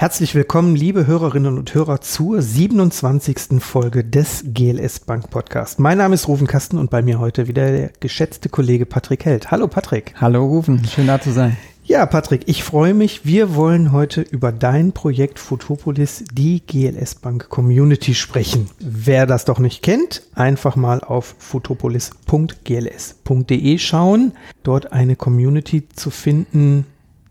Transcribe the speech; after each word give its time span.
Herzlich 0.00 0.36
willkommen, 0.36 0.76
liebe 0.76 1.08
Hörerinnen 1.08 1.58
und 1.58 1.74
Hörer, 1.74 2.00
zur 2.00 2.40
27. 2.40 3.60
Folge 3.60 4.04
des 4.04 4.44
GLS 4.46 5.00
Bank 5.00 5.28
Podcast. 5.28 5.80
Mein 5.80 5.98
Name 5.98 6.14
ist 6.14 6.28
Rufen 6.28 6.46
Kasten 6.46 6.78
und 6.78 6.88
bei 6.88 7.02
mir 7.02 7.18
heute 7.18 7.48
wieder 7.48 7.72
der 7.72 7.90
geschätzte 7.98 8.48
Kollege 8.48 8.86
Patrick 8.86 9.24
Held. 9.24 9.50
Hallo 9.50 9.66
Patrick. 9.66 10.14
Hallo 10.20 10.46
Rufen, 10.46 10.84
schön 10.84 11.08
da 11.08 11.20
zu 11.20 11.32
sein. 11.32 11.56
Ja, 11.82 12.06
Patrick, 12.06 12.42
ich 12.46 12.62
freue 12.62 12.94
mich. 12.94 13.26
Wir 13.26 13.56
wollen 13.56 13.90
heute 13.90 14.20
über 14.20 14.52
dein 14.52 14.92
Projekt 14.92 15.40
Photopolis, 15.40 16.22
die 16.32 16.62
GLS 16.64 17.16
Bank 17.16 17.48
Community 17.48 18.14
sprechen. 18.14 18.70
Wer 18.78 19.26
das 19.26 19.46
doch 19.46 19.58
nicht 19.58 19.82
kennt, 19.82 20.22
einfach 20.32 20.76
mal 20.76 21.00
auf 21.00 21.34
photopolis.gls.de 21.40 23.78
schauen. 23.78 24.32
Dort 24.62 24.92
eine 24.92 25.16
Community 25.16 25.88
zu 25.88 26.10
finden, 26.10 26.86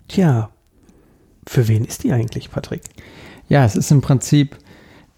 tja, 0.09 0.49
für 1.47 1.67
wen 1.67 1.85
ist 1.85 2.03
die 2.03 2.11
eigentlich, 2.11 2.51
Patrick? 2.51 2.81
Ja, 3.49 3.65
es 3.65 3.75
ist 3.75 3.91
im 3.91 4.01
Prinzip 4.01 4.57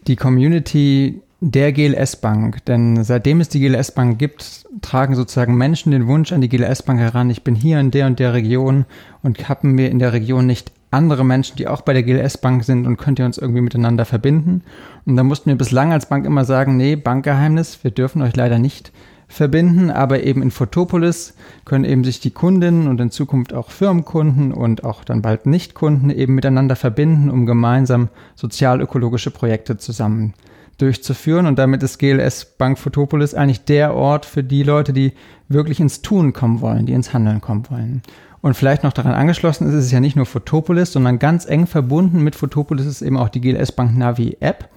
die 0.07 0.15
Community 0.15 1.21
der 1.41 1.71
GLS 1.71 2.17
Bank. 2.17 2.65
Denn 2.65 3.03
seitdem 3.03 3.41
es 3.41 3.49
die 3.49 3.59
GLS 3.59 3.91
Bank 3.91 4.19
gibt, 4.19 4.65
tragen 4.81 5.15
sozusagen 5.15 5.55
Menschen 5.55 5.91
den 5.91 6.07
Wunsch 6.07 6.31
an 6.31 6.41
die 6.41 6.49
GLS 6.49 6.83
Bank 6.83 6.99
heran, 6.99 7.29
ich 7.29 7.43
bin 7.43 7.55
hier 7.55 7.79
in 7.79 7.91
der 7.91 8.07
und 8.07 8.19
der 8.19 8.33
Region 8.33 8.85
und 9.23 9.49
haben 9.49 9.77
wir 9.77 9.89
in 9.89 9.99
der 9.99 10.13
Region 10.13 10.45
nicht 10.45 10.71
andere 10.91 11.23
Menschen, 11.23 11.55
die 11.57 11.67
auch 11.67 11.81
bei 11.81 11.93
der 11.93 12.03
GLS 12.03 12.39
Bank 12.39 12.63
sind 12.63 12.87
und 12.87 12.97
könnt 12.97 13.19
ihr 13.19 13.25
uns 13.25 13.37
irgendwie 13.37 13.61
miteinander 13.61 14.05
verbinden. 14.05 14.63
Und 15.05 15.15
da 15.15 15.23
mussten 15.23 15.49
wir 15.49 15.57
bislang 15.57 15.93
als 15.93 16.07
Bank 16.07 16.25
immer 16.25 16.45
sagen, 16.45 16.77
nee, 16.77 16.95
Bankgeheimnis, 16.95 17.83
wir 17.83 17.91
dürfen 17.91 18.21
euch 18.21 18.35
leider 18.35 18.59
nicht 18.59 18.91
verbinden, 19.29 19.91
aber 19.91 20.23
eben 20.23 20.41
in 20.41 20.51
Photopolis 20.51 21.35
können 21.63 21.85
eben 21.85 22.03
sich 22.03 22.19
die 22.19 22.31
Kundinnen 22.31 22.87
und 22.87 22.99
in 22.99 23.11
Zukunft 23.11 23.53
auch 23.53 23.69
Firmenkunden 23.69 24.51
und 24.51 24.83
auch 24.83 25.03
dann 25.03 25.21
bald 25.21 25.45
Nichtkunden 25.45 26.09
eben 26.09 26.35
miteinander 26.35 26.75
verbinden, 26.75 27.29
um 27.29 27.45
gemeinsam 27.45 28.09
sozial-ökologische 28.35 29.31
Projekte 29.31 29.77
zusammen 29.77 30.33
durchzuführen. 30.79 31.45
Und 31.45 31.59
damit 31.59 31.83
ist 31.83 31.99
GLS 31.99 32.45
Bank 32.57 32.79
Photopolis 32.79 33.35
eigentlich 33.35 33.63
der 33.65 33.93
Ort 33.93 34.25
für 34.25 34.43
die 34.43 34.63
Leute, 34.63 34.93
die 34.93 35.13
wirklich 35.47 35.79
ins 35.79 36.01
Tun 36.01 36.33
kommen 36.33 36.61
wollen, 36.61 36.87
die 36.87 36.93
ins 36.93 37.13
Handeln 37.13 37.39
kommen 37.39 37.69
wollen. 37.69 38.01
Und 38.41 38.55
vielleicht 38.55 38.83
noch 38.83 38.93
daran 38.93 39.13
angeschlossen 39.13 39.67
ist 39.67 39.75
es 39.75 39.91
ja 39.91 39.99
nicht 39.99 40.15
nur 40.15 40.25
Photopolis, 40.25 40.93
sondern 40.93 41.19
ganz 41.19 41.45
eng 41.45 41.67
verbunden 41.67 42.23
mit 42.23 42.35
Photopolis 42.35 42.85
ist 42.85 43.01
eben 43.01 43.17
auch 43.17 43.29
die 43.29 43.41
GLS 43.41 43.73
Bank 43.73 43.97
Navi 43.97 44.37
App 44.39 44.69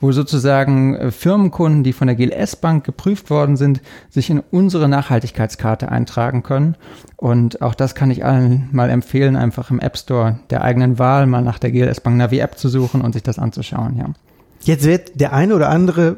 wo 0.00 0.12
sozusagen 0.12 0.94
äh, 0.94 1.10
Firmenkunden, 1.10 1.82
die 1.82 1.92
von 1.92 2.06
der 2.06 2.16
GLS 2.16 2.56
Bank 2.56 2.84
geprüft 2.84 3.30
worden 3.30 3.56
sind, 3.56 3.80
sich 4.10 4.30
in 4.30 4.42
unsere 4.50 4.88
Nachhaltigkeitskarte 4.88 5.90
eintragen 5.90 6.42
können. 6.42 6.76
Und 7.16 7.62
auch 7.62 7.74
das 7.74 7.94
kann 7.94 8.10
ich 8.10 8.24
allen 8.24 8.68
mal 8.72 8.90
empfehlen, 8.90 9.36
einfach 9.36 9.70
im 9.70 9.80
App 9.80 9.96
Store 9.96 10.38
der 10.50 10.62
eigenen 10.62 10.98
Wahl 10.98 11.26
mal 11.26 11.42
nach 11.42 11.58
der 11.58 11.72
GLS 11.72 12.00
Bank 12.00 12.16
Navi 12.16 12.38
App 12.38 12.58
zu 12.58 12.68
suchen 12.68 13.00
und 13.00 13.12
sich 13.12 13.22
das 13.22 13.38
anzuschauen, 13.38 13.96
ja. 13.96 14.06
Jetzt 14.62 14.84
wird 14.84 15.20
der 15.20 15.32
eine 15.32 15.54
oder 15.54 15.70
andere 15.70 16.16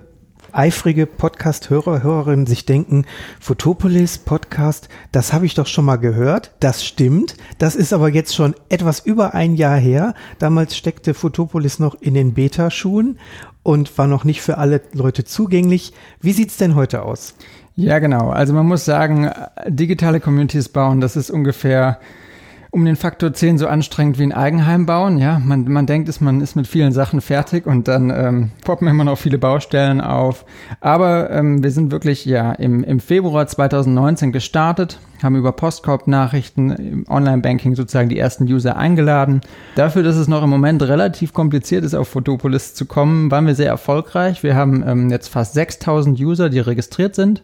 eifrige 0.52 1.06
Podcast-Hörer, 1.06 2.02
Hörerinnen 2.02 2.46
sich 2.46 2.66
denken, 2.66 3.04
Photopolis 3.40 4.18
Podcast, 4.18 4.88
das 5.12 5.32
habe 5.32 5.46
ich 5.46 5.54
doch 5.54 5.66
schon 5.66 5.84
mal 5.84 5.96
gehört. 5.96 6.52
Das 6.60 6.84
stimmt. 6.84 7.36
Das 7.58 7.74
ist 7.74 7.92
aber 7.92 8.08
jetzt 8.08 8.34
schon 8.34 8.54
etwas 8.68 9.00
über 9.00 9.34
ein 9.34 9.54
Jahr 9.54 9.76
her. 9.76 10.14
Damals 10.38 10.76
steckte 10.76 11.14
Photopolis 11.14 11.78
noch 11.78 11.94
in 12.00 12.14
den 12.14 12.34
Beta-Schuhen 12.34 13.18
und 13.62 13.96
war 13.98 14.06
noch 14.06 14.24
nicht 14.24 14.42
für 14.42 14.58
alle 14.58 14.80
Leute 14.92 15.24
zugänglich. 15.24 15.92
Wie 16.20 16.32
sieht's 16.32 16.56
denn 16.56 16.74
heute 16.74 17.02
aus? 17.02 17.34
Ja, 17.76 17.98
genau. 17.98 18.30
Also 18.30 18.52
man 18.52 18.66
muss 18.66 18.84
sagen, 18.84 19.30
digitale 19.66 20.20
Communities 20.20 20.68
bauen, 20.68 21.00
das 21.00 21.16
ist 21.16 21.30
ungefähr 21.30 21.98
um 22.72 22.84
den 22.84 22.96
Faktor 22.96 23.32
10 23.32 23.58
so 23.58 23.66
anstrengend 23.66 24.18
wie 24.18 24.22
ein 24.22 24.32
Eigenheim 24.32 24.86
bauen. 24.86 25.18
Ja, 25.18 25.40
man, 25.40 25.64
man 25.64 25.86
denkt, 25.86 26.08
ist, 26.08 26.20
man 26.20 26.40
ist 26.40 26.54
mit 26.54 26.66
vielen 26.66 26.92
Sachen 26.92 27.20
fertig 27.20 27.66
und 27.66 27.88
dann 27.88 28.10
ähm, 28.10 28.50
poppen 28.64 28.86
immer 28.86 29.04
noch 29.04 29.18
viele 29.18 29.38
Baustellen 29.38 30.00
auf. 30.00 30.44
Aber 30.80 31.30
ähm, 31.30 31.62
wir 31.62 31.72
sind 31.72 31.90
wirklich 31.90 32.24
ja 32.24 32.52
im, 32.52 32.84
im 32.84 33.00
Februar 33.00 33.46
2019 33.46 34.30
gestartet, 34.30 35.00
haben 35.22 35.34
über 35.34 35.52
Postkorb-Nachrichten 35.52 36.70
im 36.70 37.08
Online-Banking 37.08 37.74
sozusagen 37.74 38.08
die 38.08 38.18
ersten 38.18 38.44
User 38.44 38.76
eingeladen. 38.76 39.40
Dafür, 39.74 40.04
dass 40.04 40.16
es 40.16 40.28
noch 40.28 40.42
im 40.42 40.50
Moment 40.50 40.82
relativ 40.82 41.32
kompliziert 41.32 41.84
ist, 41.84 41.94
auf 41.94 42.08
Photopolis 42.08 42.74
zu 42.74 42.86
kommen, 42.86 43.30
waren 43.30 43.46
wir 43.46 43.56
sehr 43.56 43.68
erfolgreich. 43.68 44.44
Wir 44.44 44.54
haben 44.54 44.84
ähm, 44.86 45.10
jetzt 45.10 45.28
fast 45.28 45.54
6000 45.54 46.20
User, 46.20 46.48
die 46.48 46.60
registriert 46.60 47.16
sind 47.16 47.42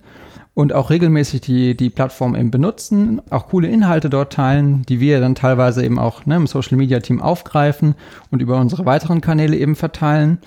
und 0.56 0.72
auch 0.72 0.89
regelmäßig 0.89 1.43
die, 1.43 1.77
die 1.77 1.91
Plattform 1.91 2.34
eben 2.34 2.50
benutzen, 2.50 3.21
auch 3.28 3.49
coole 3.49 3.69
Inhalte 3.69 4.09
dort 4.09 4.33
teilen, 4.33 4.87
die 4.89 5.00
wir 5.00 5.21
dann 5.21 5.34
teilweise 5.34 5.84
eben 5.84 5.99
auch 5.99 6.25
ne, 6.25 6.37
im 6.37 6.47
Social 6.47 6.78
Media 6.78 7.00
Team 7.00 7.21
aufgreifen 7.21 7.94
und 8.31 8.41
über 8.41 8.59
unsere 8.59 8.87
weiteren 8.87 9.21
Kanäle 9.21 9.55
eben 9.59 9.77
verteilen. 9.77 10.39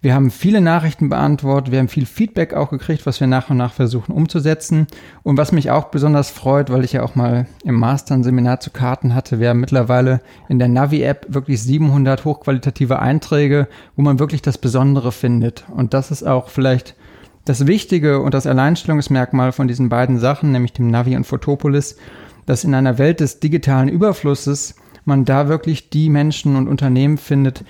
Wir 0.00 0.14
haben 0.14 0.32
viele 0.32 0.60
Nachrichten 0.60 1.10
beantwortet, 1.10 1.70
wir 1.70 1.78
haben 1.78 1.86
viel 1.86 2.06
Feedback 2.06 2.54
auch 2.54 2.70
gekriegt, 2.70 3.06
was 3.06 3.20
wir 3.20 3.28
nach 3.28 3.50
und 3.50 3.56
nach 3.56 3.72
versuchen 3.72 4.10
umzusetzen. 4.10 4.88
Und 5.22 5.36
was 5.36 5.52
mich 5.52 5.70
auch 5.70 5.90
besonders 5.90 6.32
freut, 6.32 6.72
weil 6.72 6.82
ich 6.82 6.94
ja 6.94 7.04
auch 7.04 7.14
mal 7.14 7.46
im 7.62 7.76
Master 7.76 8.14
ein 8.14 8.24
Seminar 8.24 8.58
zu 8.58 8.70
Karten 8.70 9.14
hatte, 9.14 9.38
wir 9.38 9.50
haben 9.50 9.60
mittlerweile 9.60 10.22
in 10.48 10.58
der 10.58 10.66
Navi-App 10.66 11.26
wirklich 11.28 11.62
700 11.62 12.24
hochqualitative 12.24 12.98
Einträge, 12.98 13.68
wo 13.94 14.02
man 14.02 14.18
wirklich 14.18 14.42
das 14.42 14.58
Besondere 14.58 15.12
findet. 15.12 15.66
Und 15.72 15.94
das 15.94 16.10
ist 16.10 16.24
auch 16.24 16.48
vielleicht 16.48 16.96
das 17.44 17.66
Wichtige 17.66 18.20
und 18.20 18.34
das 18.34 18.46
Alleinstellungsmerkmal 18.46 19.52
von 19.52 19.68
diesen 19.68 19.88
beiden 19.88 20.18
Sachen, 20.18 20.52
nämlich 20.52 20.72
dem 20.72 20.90
Navi 20.90 21.16
und 21.16 21.26
Photopolis, 21.26 21.96
dass 22.46 22.64
in 22.64 22.74
einer 22.74 22.98
Welt 22.98 23.20
des 23.20 23.40
digitalen 23.40 23.88
Überflusses 23.88 24.74
man 25.04 25.24
da 25.24 25.48
wirklich 25.48 25.90
die 25.90 26.08
Menschen 26.08 26.56
und 26.56 26.68
Unternehmen 26.68 27.18
findet, 27.18 27.64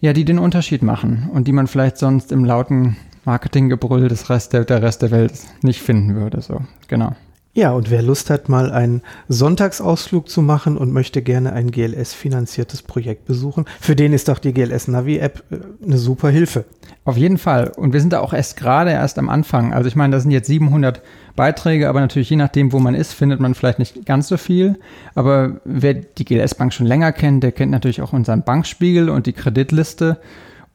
ja, 0.00 0.12
die 0.12 0.24
den 0.24 0.38
Unterschied 0.38 0.82
machen 0.82 1.28
und 1.32 1.48
die 1.48 1.52
man 1.52 1.66
vielleicht 1.66 1.96
sonst 1.96 2.30
im 2.30 2.44
lauten 2.44 2.96
Marketinggebrüll 3.24 4.08
des 4.08 4.30
Rest 4.30 4.52
der, 4.52 4.64
der 4.64 4.82
Rest 4.82 5.02
der 5.02 5.10
Welt 5.10 5.32
nicht 5.62 5.82
finden 5.82 6.14
würde. 6.14 6.40
So, 6.40 6.60
genau. 6.86 7.16
Ja, 7.56 7.72
und 7.72 7.90
wer 7.90 8.02
Lust 8.02 8.28
hat, 8.28 8.50
mal 8.50 8.70
einen 8.70 9.00
Sonntagsausflug 9.30 10.28
zu 10.28 10.42
machen 10.42 10.76
und 10.76 10.92
möchte 10.92 11.22
gerne 11.22 11.54
ein 11.54 11.70
GLS-finanziertes 11.70 12.82
Projekt 12.82 13.24
besuchen, 13.24 13.64
für 13.80 13.96
den 13.96 14.12
ist 14.12 14.28
doch 14.28 14.38
die 14.38 14.52
GLS 14.52 14.88
Navi-App 14.88 15.42
äh, 15.50 15.56
eine 15.82 15.96
super 15.96 16.28
Hilfe. 16.28 16.66
Auf 17.06 17.16
jeden 17.16 17.38
Fall. 17.38 17.72
Und 17.74 17.94
wir 17.94 18.02
sind 18.02 18.12
da 18.12 18.20
auch 18.20 18.34
erst 18.34 18.58
gerade 18.58 18.90
erst 18.90 19.18
am 19.18 19.30
Anfang. 19.30 19.72
Also 19.72 19.88
ich 19.88 19.96
meine, 19.96 20.14
da 20.14 20.20
sind 20.20 20.32
jetzt 20.32 20.48
700 20.48 21.00
Beiträge, 21.34 21.88
aber 21.88 22.00
natürlich 22.00 22.28
je 22.28 22.36
nachdem, 22.36 22.72
wo 22.72 22.78
man 22.78 22.94
ist, 22.94 23.14
findet 23.14 23.40
man 23.40 23.54
vielleicht 23.54 23.78
nicht 23.78 24.04
ganz 24.04 24.28
so 24.28 24.36
viel. 24.36 24.78
Aber 25.14 25.62
wer 25.64 25.94
die 25.94 26.26
GLS-Bank 26.26 26.74
schon 26.74 26.84
länger 26.84 27.12
kennt, 27.12 27.42
der 27.42 27.52
kennt 27.52 27.72
natürlich 27.72 28.02
auch 28.02 28.12
unseren 28.12 28.42
Bankspiegel 28.42 29.08
und 29.08 29.24
die 29.24 29.32
Kreditliste. 29.32 30.18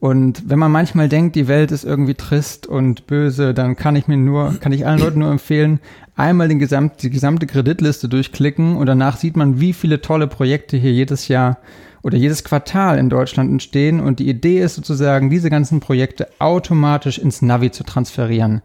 Und 0.01 0.49
wenn 0.49 0.57
man 0.57 0.71
manchmal 0.71 1.09
denkt, 1.09 1.35
die 1.35 1.47
Welt 1.47 1.71
ist 1.71 1.85
irgendwie 1.85 2.15
trist 2.15 2.65
und 2.65 3.05
böse, 3.05 3.53
dann 3.53 3.75
kann 3.75 3.95
ich 3.95 4.07
mir 4.07 4.17
nur, 4.17 4.55
kann 4.59 4.71
ich 4.71 4.87
allen 4.87 4.97
Leuten 4.97 5.19
nur 5.19 5.29
empfehlen, 5.29 5.79
einmal 6.15 6.47
den 6.47 6.57
gesamt, 6.57 7.03
die 7.03 7.11
gesamte 7.11 7.45
Kreditliste 7.45 8.09
durchklicken 8.09 8.77
und 8.77 8.87
danach 8.87 9.17
sieht 9.17 9.37
man, 9.37 9.59
wie 9.59 9.73
viele 9.73 10.01
tolle 10.01 10.25
Projekte 10.25 10.75
hier 10.75 10.91
jedes 10.91 11.27
Jahr 11.27 11.59
oder 12.01 12.17
jedes 12.17 12.43
Quartal 12.43 12.97
in 12.97 13.11
Deutschland 13.11 13.51
entstehen. 13.51 13.99
Und 13.99 14.17
die 14.17 14.27
Idee 14.27 14.63
ist 14.63 14.73
sozusagen, 14.73 15.29
diese 15.29 15.51
ganzen 15.51 15.81
Projekte 15.81 16.29
automatisch 16.39 17.19
ins 17.19 17.43
Navi 17.43 17.69
zu 17.69 17.83
transferieren. 17.83 18.63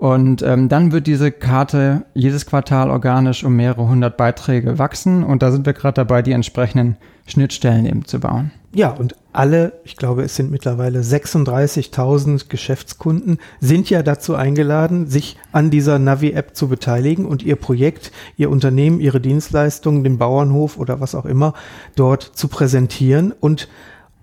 Und 0.00 0.42
ähm, 0.42 0.68
dann 0.68 0.92
wird 0.92 1.08
diese 1.08 1.32
Karte 1.32 2.04
jedes 2.14 2.46
Quartal 2.46 2.88
organisch 2.88 3.42
um 3.42 3.56
mehrere 3.56 3.88
hundert 3.88 4.16
Beiträge 4.16 4.78
wachsen. 4.78 5.24
Und 5.24 5.42
da 5.42 5.50
sind 5.50 5.66
wir 5.66 5.72
gerade 5.72 5.94
dabei, 5.94 6.22
die 6.22 6.30
entsprechenden 6.30 6.96
Schnittstellen 7.26 7.84
eben 7.84 8.04
zu 8.04 8.20
bauen. 8.20 8.52
Ja, 8.72 8.90
und 8.90 9.16
alle, 9.32 9.72
ich 9.82 9.96
glaube, 9.96 10.22
es 10.22 10.36
sind 10.36 10.52
mittlerweile 10.52 11.00
36.000 11.00 12.48
Geschäftskunden, 12.48 13.38
sind 13.58 13.90
ja 13.90 14.04
dazu 14.04 14.36
eingeladen, 14.36 15.08
sich 15.08 15.36
an 15.50 15.70
dieser 15.70 15.98
Navi-App 15.98 16.54
zu 16.54 16.68
beteiligen 16.68 17.26
und 17.26 17.42
ihr 17.42 17.56
Projekt, 17.56 18.12
ihr 18.36 18.50
Unternehmen, 18.50 19.00
ihre 19.00 19.20
Dienstleistungen, 19.20 20.04
den 20.04 20.16
Bauernhof 20.16 20.78
oder 20.78 21.00
was 21.00 21.16
auch 21.16 21.26
immer 21.26 21.54
dort 21.96 22.22
zu 22.22 22.46
präsentieren 22.46 23.34
und 23.40 23.68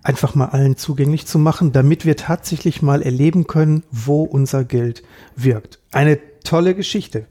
einfach 0.06 0.36
mal 0.36 0.50
allen 0.50 0.78
zugänglich 0.78 1.26
zu 1.26 1.40
machen, 1.40 1.72
damit 1.72 2.06
wir 2.06 2.16
tatsächlich 2.16 2.82
mal 2.82 3.02
erleben 3.02 3.48
können, 3.48 3.84
wo 3.92 4.24
unser 4.24 4.64
Geld 4.64 5.04
wirkt. 5.36 5.80
Eine 5.92 6.20
tolle 6.44 6.76
Geschichte. 6.76 7.26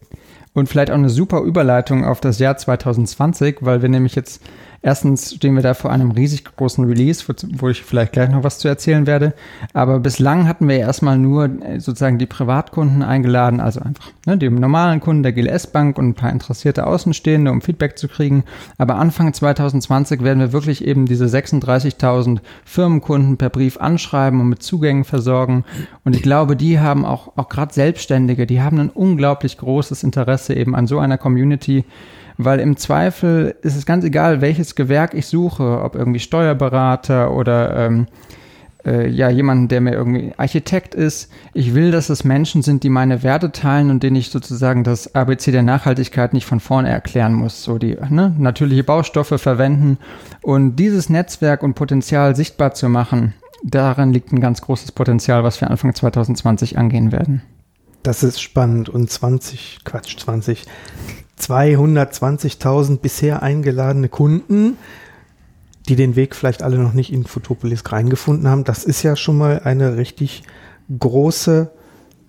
Und 0.53 0.69
vielleicht 0.69 0.91
auch 0.91 0.97
eine 0.97 1.11
super 1.11 1.41
Überleitung 1.43 2.05
auf 2.05 2.21
das 2.21 2.39
Jahr 2.39 2.57
2020, 2.57 3.59
weil 3.61 3.83
wir 3.83 3.89
nämlich 3.89 4.15
jetzt 4.15 4.43
Erstens 4.87 5.37
stehen 5.37 5.55
wir 5.55 5.63
da 5.63 5.73
vor 5.73 5.91
einem 5.91 6.11
riesig 6.11 6.45
großen 6.45 6.85
Release, 6.85 7.25
wo 7.57 7.71
ich 7.71 7.83
vielleicht 7.83 8.13
gleich 8.13 8.29
noch 8.29 8.45
was 8.45 8.59
zu 8.59 8.69
erzählen 8.69 9.07
werde. 9.07 9.33
Aber 9.73 9.99
bislang 9.99 10.47
hatten 10.47 10.69
wir 10.69 10.77
erstmal 10.77 11.17
nur 11.17 11.47
äh, 11.47 11.81
sozusagen 11.81 12.19
die 12.19 12.27
Privatkunden 12.27 13.03
eingeladen, 13.03 13.61
also 13.61 13.81
einfach 13.81 14.11
ne, 14.27 14.37
die 14.37 14.51
normalen 14.51 15.01
Kunden 15.01 15.23
der 15.23 15.33
GLS 15.33 15.69
Bank 15.69 15.97
und 15.97 16.09
ein 16.09 16.15
paar 16.15 16.31
interessierte 16.31 16.87
Außenstehende, 16.87 17.51
um 17.51 17.63
Feedback 17.63 17.97
zu 17.97 18.09
kriegen. 18.09 18.45
Aber 18.77 18.97
Anfang 18.97 19.33
2020 19.33 20.23
werden 20.23 20.41
wir 20.41 20.53
wirklich 20.53 20.85
eben 20.85 21.07
diese 21.07 21.25
36.000 21.25 22.41
Firmenkunden 22.67 23.39
per 23.39 23.49
Brief 23.49 23.79
anschreiben 23.79 24.39
und 24.39 24.51
mit 24.51 24.63
Zugängen 24.63 25.05
versorgen. 25.05 25.65
Und 26.05 26.15
ich 26.15 26.21
glaube, 26.21 26.57
die 26.57 26.79
haben 26.79 27.07
auch, 27.07 27.33
auch 27.37 27.49
gerade 27.49 27.73
Selbstständige, 27.73 28.47
die 28.47 28.61
haben 28.61 28.79
ein 28.79 28.91
unglaublich 28.91 29.57
großes 29.57 30.03
Interesse 30.03 30.53
eben 30.53 30.77
an 30.77 30.87
so 30.87 30.99
einer 30.99 31.17
Community, 31.17 31.87
weil 32.37 32.61
im 32.61 32.77
Zweifel 32.77 33.55
ist 33.63 33.77
es 33.77 33.87
ganz 33.87 34.05
egal, 34.05 34.41
welches 34.41 34.75
Gewerk 34.75 35.15
ich 35.15 35.27
suche, 35.27 35.81
ob 35.83 35.95
irgendwie 35.95 36.21
Steuerberater 36.21 37.33
oder 37.33 37.77
ähm, 37.77 38.07
äh, 38.85 39.09
ja 39.09 39.31
jemanden, 39.31 39.69
der 39.69 39.81
mir 39.81 39.93
irgendwie 39.93 40.33
Architekt 40.37 40.95
ist. 40.95 41.31
Ich 41.53 41.75
will, 41.75 41.91
dass 41.91 42.11
es 42.11 42.25
Menschen 42.25 42.63
sind, 42.63 42.83
die 42.83 42.91
meine 42.91 43.23
Werte 43.23 43.53
teilen 43.53 43.91
und 43.91 44.03
denen 44.03 44.17
ich 44.17 44.31
sozusagen 44.31 44.85
das 44.85 45.15
ABC 45.15 45.53
der 45.53 45.63
Nachhaltigkeit 45.63 46.33
nicht 46.33 46.47
von 46.47 46.61
vorne 46.61 46.89
erklären 46.89 47.35
muss. 47.35 47.63
So 47.63 47.79
die 47.79 47.97
ne, 48.11 48.35
natürliche 48.39 48.85
Baustoffe 48.85 49.41
verwenden 49.41 49.99
und 50.43 50.77
dieses 50.77 51.09
Netzwerk 51.09 51.63
und 51.63 51.75
Potenzial 51.75 52.37
sichtbar 52.37 52.75
zu 52.75 52.89
machen. 52.89 53.35
Darin 53.63 54.13
liegt 54.13 54.33
ein 54.33 54.41
ganz 54.41 54.61
großes 54.61 54.93
Potenzial, 54.93 55.43
was 55.43 55.61
wir 55.61 55.71
Anfang 55.71 55.95
2020 55.95 56.77
angehen 56.77 57.13
werden. 57.13 57.43
Das 58.03 58.23
ist 58.23 58.43
spannend 58.43 58.91
und 58.91 59.11
20, 59.11 59.79
Quatsch, 59.85 60.19
20, 60.19 60.65
220.000 61.49 62.99
bisher 62.99 63.43
eingeladene 63.43 64.09
Kunden 64.09 64.77
die 65.89 65.97
den 65.97 66.17
Weg 66.17 66.35
vielleicht 66.35 66.63
alle 66.63 66.79
noch 66.79 66.95
nicht 66.95 67.13
in 67.13 67.25
Photopolis 67.25 67.83
reingefunden 67.91 68.49
haben. 68.49 68.65
Das 68.65 68.85
ist 68.85 69.03
ja 69.03 69.17
schon 69.17 69.37
mal 69.37 69.61
eine 69.65 69.97
richtig 69.97 70.43
große 70.99 71.71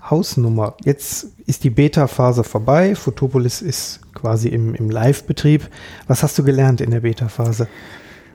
Hausnummer. 0.10 0.76
Jetzt 0.84 1.32
ist 1.46 1.64
die 1.64 1.70
Beta-Phase 1.70 2.44
vorbei. 2.44 2.96
Photopolis 2.96 3.62
ist 3.62 4.02
quasi 4.14 4.50
im, 4.50 4.76
im 4.76 4.90
Live-Betrieb. 4.90 5.70
Was 6.08 6.22
hast 6.22 6.38
du 6.38 6.44
gelernt 6.44 6.82
in 6.82 6.92
der 6.92 7.02
Beta-Phase? 7.02 7.68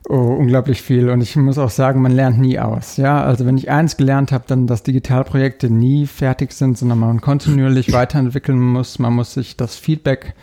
Oh, 0.09 0.15
unglaublich 0.15 0.81
viel. 0.81 1.11
Und 1.11 1.21
ich 1.21 1.37
muss 1.37 1.59
auch 1.59 1.71
sagen, 1.71 2.01
man 2.01 2.13
lernt 2.13 2.39
nie 2.39 2.59
aus. 2.59 2.97
Ja, 2.97 3.23
also 3.23 3.45
wenn 3.45 3.59
ich 3.59 3.71
eins 3.71 3.99
gelernt 3.99 4.33
habe, 4.33 4.45
dann, 4.47 4.67
dass 4.67 4.83
Digitalprojekte 4.83 5.71
nie 5.71 6.07
fertig 6.07 6.53
sind, 6.53 6.79
sondern 6.79 6.99
man 6.99 7.21
kontinuierlich 7.21 7.93
weiterentwickeln 7.93 8.59
muss. 8.59 8.99
Man 8.99 9.13
muss 9.13 9.35
sich 9.35 9.57
das 9.57 9.77
Feedback 9.77 10.35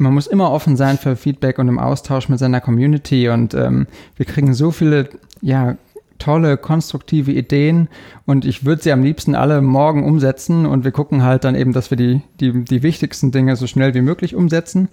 man 0.00 0.14
muss 0.14 0.26
immer 0.26 0.50
offen 0.50 0.76
sein 0.76 0.98
für 0.98 1.16
Feedback 1.16 1.58
und 1.58 1.68
im 1.68 1.78
Austausch 1.78 2.28
mit 2.28 2.38
seiner 2.38 2.60
Community 2.60 3.28
und 3.28 3.54
ähm, 3.54 3.86
wir 4.16 4.26
kriegen 4.26 4.54
so 4.54 4.70
viele, 4.70 5.08
ja, 5.40 5.76
tolle, 6.18 6.56
konstruktive 6.56 7.32
Ideen 7.32 7.88
und 8.26 8.44
ich 8.44 8.64
würde 8.64 8.82
sie 8.82 8.92
am 8.92 9.02
liebsten 9.02 9.34
alle 9.34 9.62
morgen 9.62 10.04
umsetzen 10.04 10.66
und 10.66 10.84
wir 10.84 10.92
gucken 10.92 11.22
halt 11.22 11.44
dann 11.44 11.54
eben, 11.54 11.72
dass 11.72 11.90
wir 11.90 11.96
die, 11.96 12.20
die, 12.40 12.64
die 12.64 12.82
wichtigsten 12.82 13.32
Dinge 13.32 13.56
so 13.56 13.66
schnell 13.66 13.94
wie 13.94 14.02
möglich 14.02 14.34
umsetzen. 14.34 14.88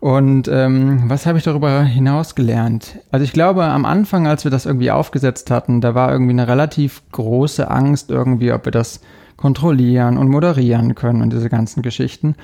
Und 0.00 0.48
ähm, 0.48 1.02
was 1.06 1.26
habe 1.26 1.38
ich 1.38 1.44
darüber 1.44 1.82
hinaus 1.82 2.36
gelernt? 2.36 3.00
Also 3.10 3.24
ich 3.24 3.32
glaube, 3.32 3.64
am 3.64 3.84
Anfang, 3.84 4.28
als 4.28 4.44
wir 4.44 4.50
das 4.50 4.64
irgendwie 4.64 4.92
aufgesetzt 4.92 5.50
hatten, 5.50 5.80
da 5.80 5.94
war 5.94 6.12
irgendwie 6.12 6.32
eine 6.32 6.46
relativ 6.46 7.02
große 7.10 7.68
Angst 7.68 8.10
irgendwie, 8.10 8.52
ob 8.52 8.64
wir 8.64 8.72
das 8.72 9.00
kontrollieren 9.36 10.16
und 10.16 10.28
moderieren 10.28 10.94
können 10.94 11.20
und 11.20 11.32
diese 11.32 11.48
ganzen 11.48 11.82
Geschichten. 11.82 12.36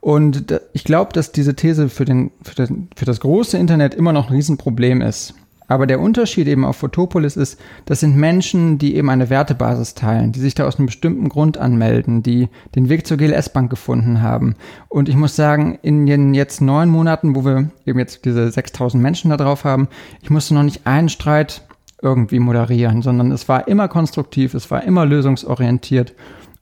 Und 0.00 0.60
ich 0.72 0.84
glaube, 0.84 1.12
dass 1.12 1.32
diese 1.32 1.54
These 1.54 1.88
für, 1.88 2.04
den, 2.04 2.30
für, 2.42 2.54
den, 2.54 2.88
für 2.96 3.04
das 3.04 3.20
große 3.20 3.58
Internet 3.58 3.94
immer 3.94 4.12
noch 4.12 4.28
ein 4.28 4.34
Riesenproblem 4.34 5.02
ist. 5.02 5.34
Aber 5.70 5.86
der 5.86 6.00
Unterschied 6.00 6.48
eben 6.48 6.64
auf 6.64 6.78
Photopolis 6.78 7.36
ist, 7.36 7.60
das 7.84 8.00
sind 8.00 8.16
Menschen, 8.16 8.78
die 8.78 8.96
eben 8.96 9.08
eine 9.08 9.30
Wertebasis 9.30 9.94
teilen, 9.94 10.32
die 10.32 10.40
sich 10.40 10.56
da 10.56 10.66
aus 10.66 10.78
einem 10.78 10.86
bestimmten 10.86 11.28
Grund 11.28 11.58
anmelden, 11.58 12.24
die 12.24 12.48
den 12.74 12.88
Weg 12.88 13.06
zur 13.06 13.18
GLS-Bank 13.18 13.70
gefunden 13.70 14.20
haben. 14.20 14.56
Und 14.88 15.08
ich 15.08 15.14
muss 15.14 15.36
sagen, 15.36 15.78
in 15.82 16.06
den 16.06 16.34
jetzt 16.34 16.60
neun 16.60 16.88
Monaten, 16.88 17.36
wo 17.36 17.44
wir 17.44 17.70
eben 17.86 18.00
jetzt 18.00 18.24
diese 18.24 18.50
6000 18.50 19.00
Menschen 19.00 19.30
da 19.30 19.36
drauf 19.36 19.62
haben, 19.62 19.86
ich 20.22 20.30
musste 20.30 20.54
noch 20.54 20.64
nicht 20.64 20.88
einen 20.88 21.08
Streit 21.08 21.62
irgendwie 22.02 22.40
moderieren, 22.40 23.02
sondern 23.02 23.30
es 23.30 23.48
war 23.48 23.68
immer 23.68 23.86
konstruktiv, 23.86 24.54
es 24.54 24.72
war 24.72 24.82
immer 24.82 25.06
lösungsorientiert. 25.06 26.14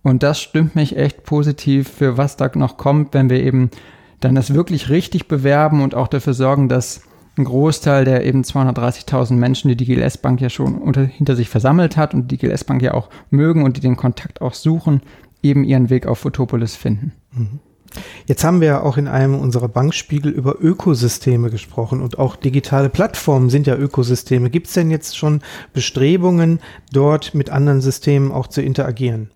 Und 0.09 0.23
das 0.23 0.41
stimmt 0.41 0.75
mich 0.75 0.97
echt 0.97 1.25
positiv 1.25 1.89
für 1.89 2.17
was 2.17 2.37
da 2.37 2.51
noch 2.55 2.77
kommt, 2.77 3.15
wenn 3.15 3.31
wir 3.31 3.43
eben 3.43 3.71
dann 4.21 4.35
das 4.35 4.55
wirklich 4.55 4.89
richtig 4.89 5.29
bewerben 5.29 5.83
und 5.83 5.95
auch 5.95 6.09
dafür 6.09 6.35
sorgen, 6.35 6.69
dass 6.69 7.03
ein 7.37 7.45
Großteil 7.45 8.05
der 8.05 8.25
eben 8.25 8.43
230.000 8.43 9.35
Menschen, 9.35 9.69
die 9.69 9.77
die 9.77 9.85
GLS 9.85 10.19
Bank 10.19 10.41
ja 10.41 10.51
schon 10.51 10.77
unter, 10.77 11.05
hinter 11.05 11.37
sich 11.37 11.49
versammelt 11.49 11.97
hat 11.97 12.15
und 12.15 12.31
die 12.31 12.39
GLS 12.39 12.65
Bank 12.65 12.83
ja 12.83 12.95
auch 12.95 13.11
mögen 13.31 13.63
und 13.63 13.77
die 13.77 13.81
den 13.81 13.97
Kontakt 13.97 14.41
auch 14.41 14.55
suchen, 14.55 15.03
eben 15.43 15.63
ihren 15.63 15.89
Weg 15.91 16.07
auf 16.07 16.19
Photopolis 16.21 16.75
finden. 16.75 17.13
Mhm. 17.33 17.61
Jetzt 18.27 18.45
haben 18.45 18.61
wir 18.61 18.69
ja 18.69 18.83
auch 18.83 18.97
in 18.97 19.09
einem 19.09 19.35
unserer 19.35 19.69
Bankspiegel 19.69 20.31
über 20.31 20.57
Ökosysteme 20.61 21.49
gesprochen 21.51 22.03
und 22.03 22.19
auch 22.19 22.37
digitale 22.37 22.91
Plattformen 22.91 23.49
sind 23.51 23.67
ja 23.67 23.77
Ökosysteme. 23.77 24.51
Gibt 24.51 24.67
es 24.67 24.75
denn 24.75 24.91
jetzt 24.91 25.17
schon 25.17 25.41
Bestrebungen, 25.73 26.61
dort 26.93 27.35
mit 27.35 27.51
anderen 27.51 27.81
Systemen 27.81 28.31
auch 28.31 28.47
zu 28.47 28.61
interagieren? 28.61 29.31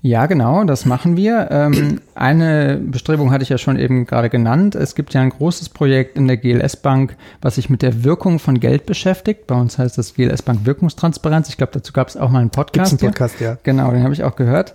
Ja, 0.00 0.26
genau, 0.26 0.62
das 0.64 0.86
machen 0.86 1.16
wir. 1.16 1.48
Ähm, 1.50 2.00
eine 2.14 2.80
Bestrebung 2.80 3.32
hatte 3.32 3.42
ich 3.42 3.48
ja 3.48 3.58
schon 3.58 3.78
eben 3.78 4.06
gerade 4.06 4.30
genannt. 4.30 4.76
Es 4.76 4.94
gibt 4.94 5.12
ja 5.12 5.20
ein 5.20 5.30
großes 5.30 5.70
Projekt 5.70 6.16
in 6.16 6.28
der 6.28 6.36
GLS 6.36 6.76
Bank, 6.76 7.16
was 7.42 7.56
sich 7.56 7.68
mit 7.68 7.82
der 7.82 8.04
Wirkung 8.04 8.38
von 8.38 8.60
Geld 8.60 8.86
beschäftigt. 8.86 9.48
Bei 9.48 9.56
uns 9.56 9.76
heißt 9.76 9.98
das 9.98 10.14
GLS 10.14 10.42
Bank 10.42 10.60
Wirkungstransparenz. 10.64 11.48
Ich 11.48 11.56
glaube, 11.56 11.72
dazu 11.72 11.92
gab 11.92 12.08
es 12.08 12.16
auch 12.16 12.30
mal 12.30 12.40
einen 12.40 12.50
Podcast. 12.50 12.92
Gibt's 12.92 13.02
einen 13.02 13.12
Podcast, 13.12 13.40
ja. 13.40 13.50
ja. 13.50 13.58
Genau, 13.64 13.90
den 13.90 14.04
habe 14.04 14.14
ich 14.14 14.22
auch 14.22 14.36
gehört. 14.36 14.74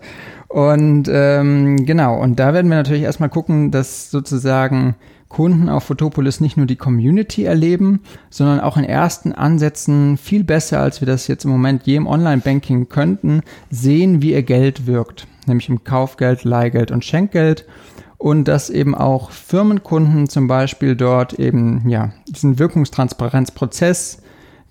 Und 0.50 1.10
ähm, 1.10 1.86
genau, 1.86 2.22
und 2.22 2.38
da 2.40 2.54
werden 2.54 2.70
wir 2.70 2.78
natürlich 2.78 3.04
erstmal 3.04 3.30
gucken, 3.30 3.72
dass 3.72 4.12
sozusagen 4.12 4.96
Kunden 5.34 5.68
auf 5.68 5.86
Photopolis 5.86 6.42
nicht 6.42 6.58
nur 6.58 6.68
die 6.68 6.76
Community 6.76 7.44
erleben, 7.44 8.02
sondern 8.30 8.60
auch 8.60 8.78
in 8.78 8.84
ersten 8.84 9.34
Ansätzen 9.34 10.16
viel 10.18 10.44
besser, 10.44 10.80
als 10.80 11.02
wir 11.02 11.08
das 11.08 11.28
jetzt 11.28 11.44
im 11.44 11.50
Moment 11.50 11.88
je 11.88 11.96
im 11.96 12.06
Online-Banking 12.06 12.88
könnten, 12.88 13.42
sehen, 13.72 14.22
wie 14.22 14.34
ihr 14.34 14.44
Geld 14.44 14.86
wirkt, 14.86 15.28
nämlich 15.48 15.70
im 15.70 15.84
Kaufgeld, 15.84 16.44
Leihgeld 16.44 16.92
und 16.92 17.04
Schenkgeld. 17.04 17.66
Und 18.20 18.48
dass 18.48 18.70
eben 18.70 18.94
auch 18.94 19.32
Firmenkunden 19.32 20.30
zum 20.30 20.48
Beispiel 20.48 20.96
dort 20.96 21.34
eben, 21.34 21.90
ja, 21.90 22.14
diesen 22.28 22.60
Wirkungstransparenzprozess, 22.60 24.22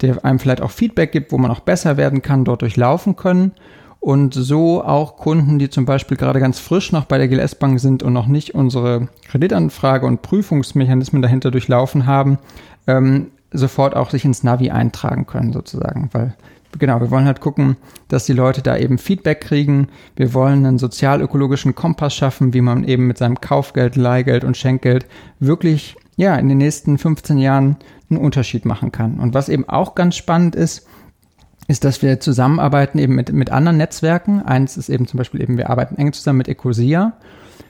der 0.01 0.25
einem 0.25 0.39
vielleicht 0.39 0.63
auch 0.63 0.71
Feedback 0.71 1.11
gibt, 1.11 1.33
wo 1.33 1.39
man 1.39 1.51
auch 1.51 1.61
besser 1.61 1.97
werden 1.97 2.23
kann, 2.23 2.45
dort 2.45 2.63
durchlaufen 2.63 3.17
können 3.17 3.53
und 4.03 4.35
so 4.35 4.83
auch 4.83 5.17
Kunden, 5.17 5.61
die 5.61 5.71
zum 5.71 5.85
Beispiel 5.85 6.17
gerade 6.17 6.41
ganz 6.41 6.59
frisch 6.59 6.91
noch 6.91 7.05
bei 7.05 7.19
der 7.19 7.29
GLS 7.29 7.55
Bank 7.55 7.79
sind 7.79 8.03
und 8.03 8.13
noch 8.13 8.27
nicht 8.27 8.53
unsere 8.53 9.07
Kreditanfrage 9.29 10.07
und 10.07 10.23
Prüfungsmechanismen 10.23 11.23
dahinter 11.23 11.53
durchlaufen 11.53 12.05
haben, 12.05 12.39
ähm, 12.89 13.29
sofort 13.53 13.95
auch 13.95 14.11
sich 14.11 14.25
ins 14.25 14.43
Navi 14.43 14.71
eintragen 14.71 15.27
können 15.27 15.53
sozusagen, 15.53 16.09
weil 16.11 16.35
genau, 16.81 17.01
wir 17.01 17.13
wollen 17.13 17.27
halt 17.27 17.41
gucken, 17.41 17.77
dass 18.09 18.25
die 18.25 18.33
Leute 18.33 18.61
da 18.61 18.77
eben 18.77 18.99
Feedback 18.99 19.41
kriegen. 19.41 19.87
Wir 20.17 20.35
wollen 20.35 20.67
einen 20.67 20.79
sozial-ökologischen 20.79 21.77
Kompass 21.77 22.13
schaffen, 22.13 22.55
wie 22.55 22.61
man 22.61 22.83
eben 22.83 23.07
mit 23.07 23.19
seinem 23.19 23.41
Kaufgeld, 23.41 23.95
Leihgeld 23.95 24.43
und 24.43 24.57
Schenkgeld 24.57 25.07
wirklich 25.39 25.95
ja 26.17 26.35
in 26.35 26.49
den 26.49 26.59
nächsten 26.59 26.99
15 26.99 27.39
Jahren 27.39 27.77
einen 28.11 28.19
Unterschied 28.19 28.65
machen 28.65 28.91
kann. 28.91 29.21
Und 29.21 29.33
was 29.33 29.49
eben 29.49 29.69
auch 29.69 29.95
ganz 29.95 30.17
spannend 30.17 30.57
ist, 30.57 30.89
ist, 31.69 31.85
dass 31.85 32.03
wir 32.03 32.21
zusammenarbeiten 32.21 32.99
eben 32.99 33.15
mit, 33.15 33.33
mit 33.33 33.51
anderen 33.51 33.77
Netzwerken. 33.77 34.43
Eins 34.43 34.77
ist 34.77 34.89
eben 34.89 35.07
zum 35.07 35.19
Beispiel 35.19 35.41
eben, 35.41 35.57
wir 35.57 35.71
arbeiten 35.71 35.97
eng 35.97 36.13
zusammen 36.13 36.39
mit 36.39 36.49
Ecosia. 36.49 37.13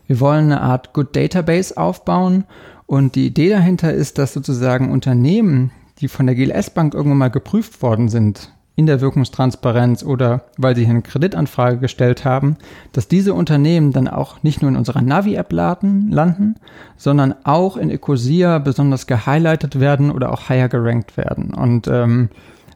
Wir 0.06 0.20
wollen 0.20 0.46
eine 0.46 0.61
Art 0.61 0.92
Good 0.92 1.14
Database 1.14 1.76
aufbauen 1.76 2.44
und 2.87 3.14
die 3.14 3.26
Idee 3.26 3.49
dahinter 3.49 3.92
ist, 3.92 4.18
dass 4.18 4.32
sozusagen 4.32 4.90
Unternehmen, 4.90 5.70
die 6.00 6.08
von 6.08 6.26
der 6.26 6.34
GLS 6.34 6.70
Bank 6.70 6.94
irgendwann 6.94 7.18
mal 7.18 7.30
geprüft 7.30 7.80
worden 7.82 8.08
sind, 8.08 8.52
in 8.75 8.87
der 8.87 9.00
Wirkungstransparenz 9.00 10.02
oder 10.02 10.44
weil 10.56 10.75
sie 10.75 10.87
eine 10.87 11.02
Kreditanfrage 11.02 11.78
gestellt 11.78 12.25
haben, 12.25 12.56
dass 12.92 13.06
diese 13.06 13.34
Unternehmen 13.34 13.92
dann 13.92 14.08
auch 14.08 14.42
nicht 14.42 14.62
nur 14.62 14.70
in 14.70 14.76
unserer 14.76 15.02
Navi-App 15.02 15.52
landen, 15.52 16.56
sondern 16.96 17.34
auch 17.44 17.76
in 17.76 17.90
Ecosia 17.90 18.58
besonders 18.58 19.06
gehighlightet 19.06 19.78
werden 19.78 20.11
oder 20.11 20.32
auch 20.32 20.49
higher 20.49 20.70
gerankt 20.70 21.16
werden. 21.18 21.52
Und 21.52 21.87
ähm, 21.87 22.30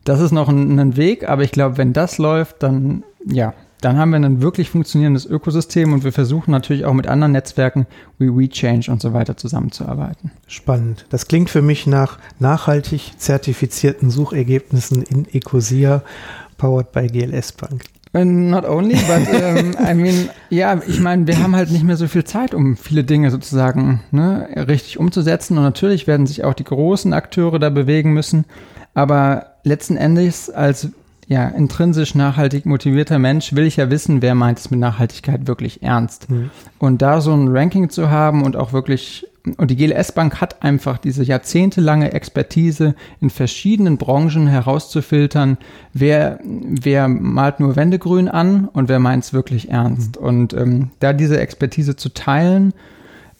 das 0.08 0.20
ist 0.20 0.32
noch 0.32 0.48
ein, 0.48 0.78
ein 0.78 0.96
Weg, 0.96 1.28
aber 1.28 1.42
ich 1.42 1.52
glaube, 1.52 1.76
wenn 1.76 1.92
das 1.92 2.18
läuft, 2.18 2.62
dann 2.62 3.02
ja, 3.28 3.54
dann 3.80 3.98
haben 3.98 4.10
wir 4.10 4.16
ein 4.16 4.40
wirklich 4.40 4.70
funktionierendes 4.70 5.26
Ökosystem 5.26 5.92
und 5.92 6.02
wir 6.02 6.12
versuchen 6.12 6.50
natürlich 6.50 6.86
auch 6.86 6.94
mit 6.94 7.06
anderen 7.06 7.32
Netzwerken 7.32 7.86
wie 8.18 8.28
WeChange 8.28 8.86
und 8.88 9.02
so 9.02 9.12
weiter 9.12 9.36
zusammenzuarbeiten. 9.36 10.30
Spannend. 10.46 11.04
Das 11.10 11.28
klingt 11.28 11.50
für 11.50 11.62
mich 11.62 11.86
nach 11.86 12.18
nachhaltig 12.38 13.12
zertifizierten 13.18 14.10
Suchergebnissen 14.10 15.02
in 15.02 15.26
Ecosia, 15.32 16.02
powered 16.56 16.90
by 16.92 17.06
GLS 17.06 17.52
Bank. 17.52 17.84
Äh, 18.14 18.25
not 18.25 18.64
only, 18.64 18.94
but 18.94 19.28
um, 19.28 19.76
I 19.86 19.94
mean, 19.94 20.30
ja, 20.48 20.80
ich 20.86 21.00
meine, 21.00 21.26
wir 21.26 21.42
haben 21.42 21.54
halt 21.54 21.70
nicht 21.70 21.84
mehr 21.84 21.98
so 21.98 22.08
viel 22.08 22.25
Zeit, 22.25 22.54
um 22.54 22.78
viele 22.78 23.04
Dinge 23.04 23.30
sozusagen 23.30 24.00
ne, 24.10 24.48
richtig 24.68 24.98
umzusetzen. 24.98 25.58
Und 25.58 25.64
natürlich 25.64 26.06
werden 26.06 26.26
sich 26.26 26.44
auch 26.44 26.54
die 26.54 26.64
großen 26.64 27.12
Akteure 27.12 27.58
da 27.58 27.68
bewegen 27.68 28.14
müssen. 28.14 28.46
Aber 28.94 29.55
letzten 29.66 29.96
Endes 29.96 30.49
als 30.49 30.88
ja, 31.28 31.49
intrinsisch 31.49 32.14
nachhaltig 32.14 32.66
motivierter 32.66 33.18
Mensch 33.18 33.52
will 33.52 33.66
ich 33.66 33.76
ja 33.76 33.90
wissen, 33.90 34.23
wer 34.23 34.37
meint 34.37 34.61
es 34.61 34.70
mit 34.70 34.78
Nachhaltigkeit 34.78 35.49
wirklich 35.49 35.82
ernst. 35.82 36.30
Mhm. 36.30 36.50
Und 36.78 37.02
da 37.02 37.20
so 37.20 37.32
ein 37.32 37.49
Ranking 37.49 37.90
zu 37.90 38.11
haben 38.11 38.44
und 38.44 38.54
auch 38.54 38.73
wirklich, 38.73 39.26
und 39.56 39.73
die 39.73 39.76
GLS 39.76 40.12
Bank 40.12 40.40
hat 40.40 40.62
einfach 40.62 40.99
diese 40.99 41.25
jahrzehntelange 41.25 42.12
Expertise 42.12 42.94
in 43.20 43.30
verschiedenen 43.30 43.99
Branchen 43.99 44.46
herauszufiltern, 44.46 45.58
wer, 45.92 46.38
wer 46.44 47.08
malt 47.08 47.58
nur 47.58 47.75
Wendegrün 47.75 48.28
an 48.28 48.68
und 48.68 48.88
wer 48.88 49.00
meint 49.00 49.25
es 49.25 49.32
wirklich 49.32 49.70
ernst. 49.70 50.20
Mhm. 50.20 50.26
Und 50.26 50.54
ähm, 50.54 50.90
da 51.00 51.12
diese 51.12 51.40
Expertise 51.40 51.96
zu 51.96 52.11
teilen, 52.11 52.73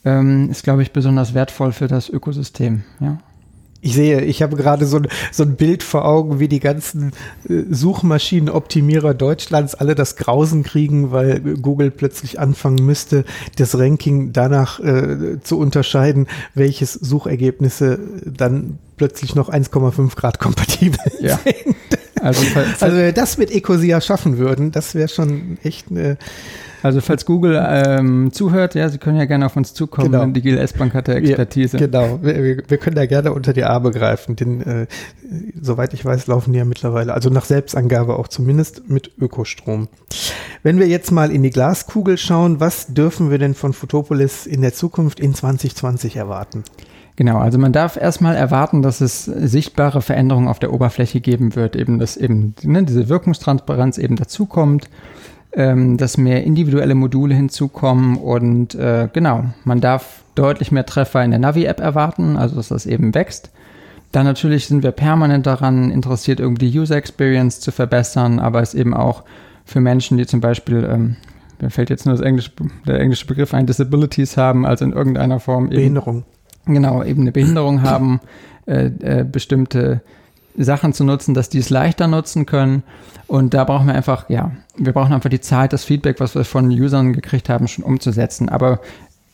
ähm, 0.05 0.51
ist, 0.51 0.65
glaube 0.65 0.83
ich, 0.83 0.93
besonders 0.93 1.35
wertvoll 1.35 1.71
für 1.71 1.87
das 1.87 2.09
Ökosystem. 2.09 2.83
Ja. 2.99 3.19
Ich 3.87 3.95
sehe, 3.95 4.21
ich 4.23 4.43
habe 4.43 4.57
gerade 4.57 4.85
so 4.85 4.97
ein, 4.97 5.07
so 5.31 5.45
ein 5.45 5.55
Bild 5.55 5.85
vor 5.85 6.07
Augen, 6.07 6.41
wie 6.41 6.49
die 6.49 6.59
ganzen 6.59 7.13
äh, 7.49 7.63
Suchmaschinenoptimierer 7.71 9.15
Deutschlands 9.15 9.77
alle 9.77 9.95
das 9.95 10.17
Grausen 10.17 10.65
kriegen, 10.65 11.13
weil 11.13 11.39
Google 11.39 11.93
plötzlich 11.93 12.41
anfangen 12.41 12.85
müsste, 12.85 13.25
das 13.59 13.79
Ranking 13.79 14.33
danach 14.33 14.81
äh, 14.81 15.41
zu 15.41 15.61
unterscheiden, 15.61 16.27
welches 16.53 16.95
Suchergebnisse 16.95 18.01
dann 18.25 18.81
plötzlich 18.97 19.37
noch 19.37 19.51
1,5 19.51 20.17
Grad 20.17 20.41
kompatibel 20.41 20.99
ja. 21.21 21.39
sind. 21.39 21.77
Also, 22.21 22.43
also, 22.81 22.97
wenn 22.97 23.05
wir 23.05 23.13
das 23.13 23.39
mit 23.39 23.53
Ecosia 23.53 24.01
schaffen 24.01 24.37
würden, 24.37 24.73
das 24.73 24.97
wäre 24.97 25.09
schon 25.09 25.59
echt 25.63 25.93
eine 25.93 26.19
also 26.83 27.01
falls 27.01 27.27
Google 27.27 27.65
ähm, 27.69 28.33
zuhört, 28.33 28.75
ja, 28.75 28.89
Sie 28.89 28.99
können 28.99 29.17
ja 29.17 29.25
gerne 29.25 29.47
auf 29.47 29.57
uns 29.57 29.75
zukommen. 29.75 30.13
Genau. 30.13 30.27
Die 30.27 30.43
GLS 30.43 30.73
Bank 30.75 30.95
hat 30.95 31.09
der 31.09 31.17
Expertise. 31.17 31.79
Ja, 31.79 31.87
genau, 31.87 32.19
wir, 32.23 32.63
wir, 32.69 32.79
können 32.79 32.97
da 32.97 33.07
gerne 33.07 33.33
unter 33.33 33.53
die 33.53 33.65
Arme 33.65 33.91
greifen, 33.91 34.37
denn 34.37 34.61
äh, 34.63 34.87
soweit 35.61 35.95
ich 35.95 36.05
weiß, 36.05 36.27
laufen 36.27 36.53
die 36.53 36.59
ja 36.59 36.65
mittlerweile, 36.65 37.15
also 37.15 37.31
nach 37.31 37.45
Selbstangabe 37.45 38.19
auch 38.19 38.29
zumindest 38.29 38.89
mit 38.89 39.13
Ökostrom. 39.19 39.89
Wenn 40.63 40.79
wir 40.79 40.89
jetzt 40.89 41.13
mal 41.13 41.31
in 41.31 41.43
die 41.43 41.51
Glaskugel 41.51 42.19
schauen, 42.19 42.61
was 42.61 42.89
dürfen 42.89 43.31
wir 43.31 43.39
denn 43.39 43.55
von 43.55 43.73
Photopolis 43.73 44.47
in 44.47 44.63
der 44.63 44.75
Zukunft 44.75 45.21
in 45.21 45.35
2020 45.35 46.17
erwarten? 46.17 46.65
Genau, 47.17 47.39
also 47.39 47.59
man 47.59 47.73
darf 47.73 47.97
erstmal 47.97 48.37
erwarten, 48.37 48.83
dass 48.83 49.01
es 49.01 49.25
sichtbare 49.25 50.03
Veränderungen 50.03 50.49
auf 50.49 50.59
der 50.59 50.73
Oberfläche 50.73 51.21
geben 51.21 51.57
wird, 51.57 51.75
eben 51.75 51.99
dass 51.99 52.19
eben 52.19 52.55
ne, 52.63 52.85
diese 52.85 53.09
Wirkungstransparenz 53.09 53.97
eben 53.97 54.17
dazukommt 54.17 54.91
ähm, 55.57 55.97
dass 55.97 56.19
mehr 56.19 56.45
individuelle 56.45 56.95
Module 56.95 57.35
hinzukommen 57.35 58.19
und 58.19 58.75
äh, 58.75 59.09
genau, 59.13 59.47
man 59.65 59.81
darf 59.81 60.23
deutlich 60.35 60.71
mehr 60.71 60.85
Treffer 60.85 61.25
in 61.25 61.31
der 61.31 61.41
Navi-App 61.41 61.81
erwarten, 61.81 62.37
also 62.37 62.57
dass 62.57 62.69
das 62.69 62.85
eben 62.85 63.15
wächst. 63.15 63.51
Dann 64.13 64.27
natürlich 64.27 64.67
sind 64.67 64.83
wir 64.83 64.93
permanent 64.93 65.47
daran 65.47 65.91
interessiert, 65.91 66.41
irgendwie 66.41 66.71
die 66.71 66.79
User 66.79 66.97
Experience 66.97 67.61
zu 67.61 67.73
verbessern, 67.73 68.39
aber 68.39 68.61
es 68.61 68.75
eben 68.75 68.93
auch 68.93 69.25
für 69.65 69.81
Menschen, 69.81 70.19
die 70.19 70.27
zum 70.27 70.41
Beispiel, 70.41 70.85
ähm, 70.85 71.17
mir 71.61 71.71
fällt 71.71 71.89
jetzt 71.89 72.05
nur 72.05 72.15
das 72.15 72.25
englische, 72.25 72.53
der 72.87 73.01
englische 73.01 73.27
Begriff 73.27 73.55
ein, 73.55 73.67
Disabilities 73.67 74.37
haben, 74.37 74.67
also 74.67 74.85
in 74.85 74.93
irgendeiner 74.93 75.41
Form 75.41 75.67
eben, 75.67 75.77
Behinderung. 75.77 76.25
Genau, 76.67 77.03
eben 77.03 77.23
eine 77.23 77.33
Behinderung 77.33 77.83
haben, 77.83 78.21
äh, 78.67 78.91
äh, 79.01 79.25
bestimmte 79.25 80.03
Sachen 80.57 80.93
zu 80.93 81.05
nutzen, 81.05 81.35
dass 81.35 81.49
die 81.49 81.59
es 81.59 81.71
leichter 81.71 82.07
nutzen 82.07 82.47
können. 82.47 82.83
Und 83.27 83.55
da 83.55 83.65
brauchen 83.65 83.87
wir 83.87 83.95
einfach, 83.95 84.29
ja, 84.31 84.53
wir 84.77 84.93
brauchen 84.93 85.13
einfach 85.13 85.31
die 85.31 85.41
Zeit, 85.41 85.73
das 85.73 85.85
Feedback, 85.85 86.21
was 86.21 86.35
wir 86.35 86.45
von 86.45 86.71
Usern 86.71 87.13
gekriegt 87.13 87.49
haben, 87.49 87.69
schon 87.69 87.85
umzusetzen. 87.85 88.49
Aber 88.49 88.81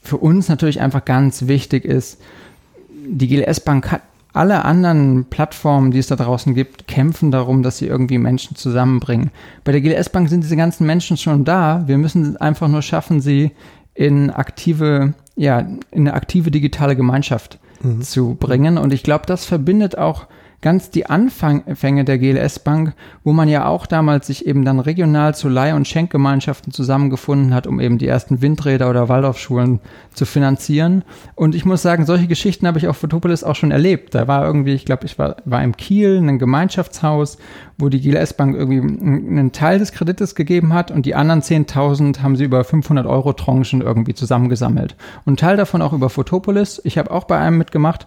für 0.02 0.16
uns 0.16 0.48
natürlich 0.48 0.80
einfach 0.80 1.04
ganz 1.04 1.46
wichtig 1.46 1.84
ist, 1.84 2.18
die 3.06 3.28
GLS 3.28 3.60
Bank 3.60 3.90
hat 3.90 4.02
alle 4.32 4.64
anderen 4.64 5.26
Plattformen, 5.26 5.90
die 5.90 5.98
es 5.98 6.06
da 6.06 6.16
draußen 6.16 6.54
gibt, 6.54 6.88
kämpfen 6.88 7.30
darum, 7.30 7.62
dass 7.62 7.78
sie 7.78 7.86
irgendwie 7.86 8.16
Menschen 8.16 8.56
zusammenbringen. 8.56 9.30
Bei 9.62 9.72
der 9.72 9.82
GLS 9.82 10.08
Bank 10.08 10.28
sind 10.30 10.42
diese 10.42 10.56
ganzen 10.56 10.86
Menschen 10.86 11.18
schon 11.18 11.44
da. 11.44 11.84
Wir 11.86 11.98
müssen 11.98 12.38
einfach 12.38 12.68
nur 12.68 12.82
schaffen, 12.82 13.20
sie 13.20 13.50
in 13.94 14.30
aktive, 14.30 15.12
ja, 15.36 15.58
in 15.58 15.82
eine 15.92 16.14
aktive 16.14 16.50
digitale 16.50 16.96
Gemeinschaft 16.96 17.58
mhm. 17.82 18.00
zu 18.00 18.36
bringen. 18.40 18.78
Und 18.78 18.94
ich 18.94 19.02
glaube, 19.02 19.26
das 19.26 19.44
verbindet 19.44 19.98
auch 19.98 20.26
ganz 20.62 20.90
die 20.90 21.07
Anfänge 21.07 22.04
der 22.04 22.19
GLS 22.19 22.61
Bank, 22.61 22.95
wo 23.25 23.33
man 23.33 23.49
ja 23.49 23.66
auch 23.66 23.85
damals 23.85 24.28
sich 24.28 24.47
eben 24.47 24.64
dann 24.64 24.78
regional 24.78 25.35
zu 25.35 25.49
Leih- 25.49 25.75
und 25.75 25.88
Schenkgemeinschaften 25.88 26.73
zusammengefunden 26.73 27.52
hat, 27.52 27.66
um 27.66 27.81
eben 27.81 27.99
die 27.99 28.07
ersten 28.07 28.40
Windräder 28.40 28.88
oder 28.88 29.09
Waldorfschulen 29.09 29.81
zu 30.14 30.25
finanzieren. 30.25 31.04
Und 31.35 31.54
ich 31.54 31.64
muss 31.64 31.83
sagen, 31.83 32.07
solche 32.07 32.28
Geschichten 32.28 32.66
habe 32.66 32.78
ich 32.78 32.87
auf 32.87 32.97
Photopolis 32.97 33.45
auch 33.45 33.57
schon 33.57 33.73
erlebt. 33.73 34.14
Da 34.14 34.28
war 34.28 34.47
irgendwie, 34.47 34.73
ich 34.73 34.85
glaube, 34.85 35.04
ich 35.04 35.19
war, 35.19 35.37
war 35.45 35.62
im 35.62 35.76
Kiel, 35.76 36.16
ein 36.19 36.38
Gemeinschaftshaus, 36.38 37.38
wo 37.82 37.88
die 37.88 38.00
GLS 38.00 38.34
Bank 38.34 38.54
irgendwie 38.54 38.80
einen 38.80 39.52
Teil 39.52 39.80
des 39.80 39.92
Kredites 39.92 40.34
gegeben 40.34 40.72
hat 40.72 40.90
und 40.92 41.04
die 41.04 41.16
anderen 41.16 41.42
10.000 41.42 42.22
haben 42.22 42.36
sie 42.36 42.44
über 42.44 42.62
500 42.62 43.06
Euro 43.06 43.32
Tranchen 43.32 43.82
irgendwie 43.82 44.14
zusammengesammelt. 44.14 44.96
Und 45.24 45.40
Teil 45.40 45.56
davon 45.56 45.82
auch 45.82 45.92
über 45.92 46.08
Photopolis. 46.08 46.80
Ich 46.84 46.96
habe 46.96 47.10
auch 47.10 47.24
bei 47.24 47.38
einem 47.38 47.58
mitgemacht 47.58 48.06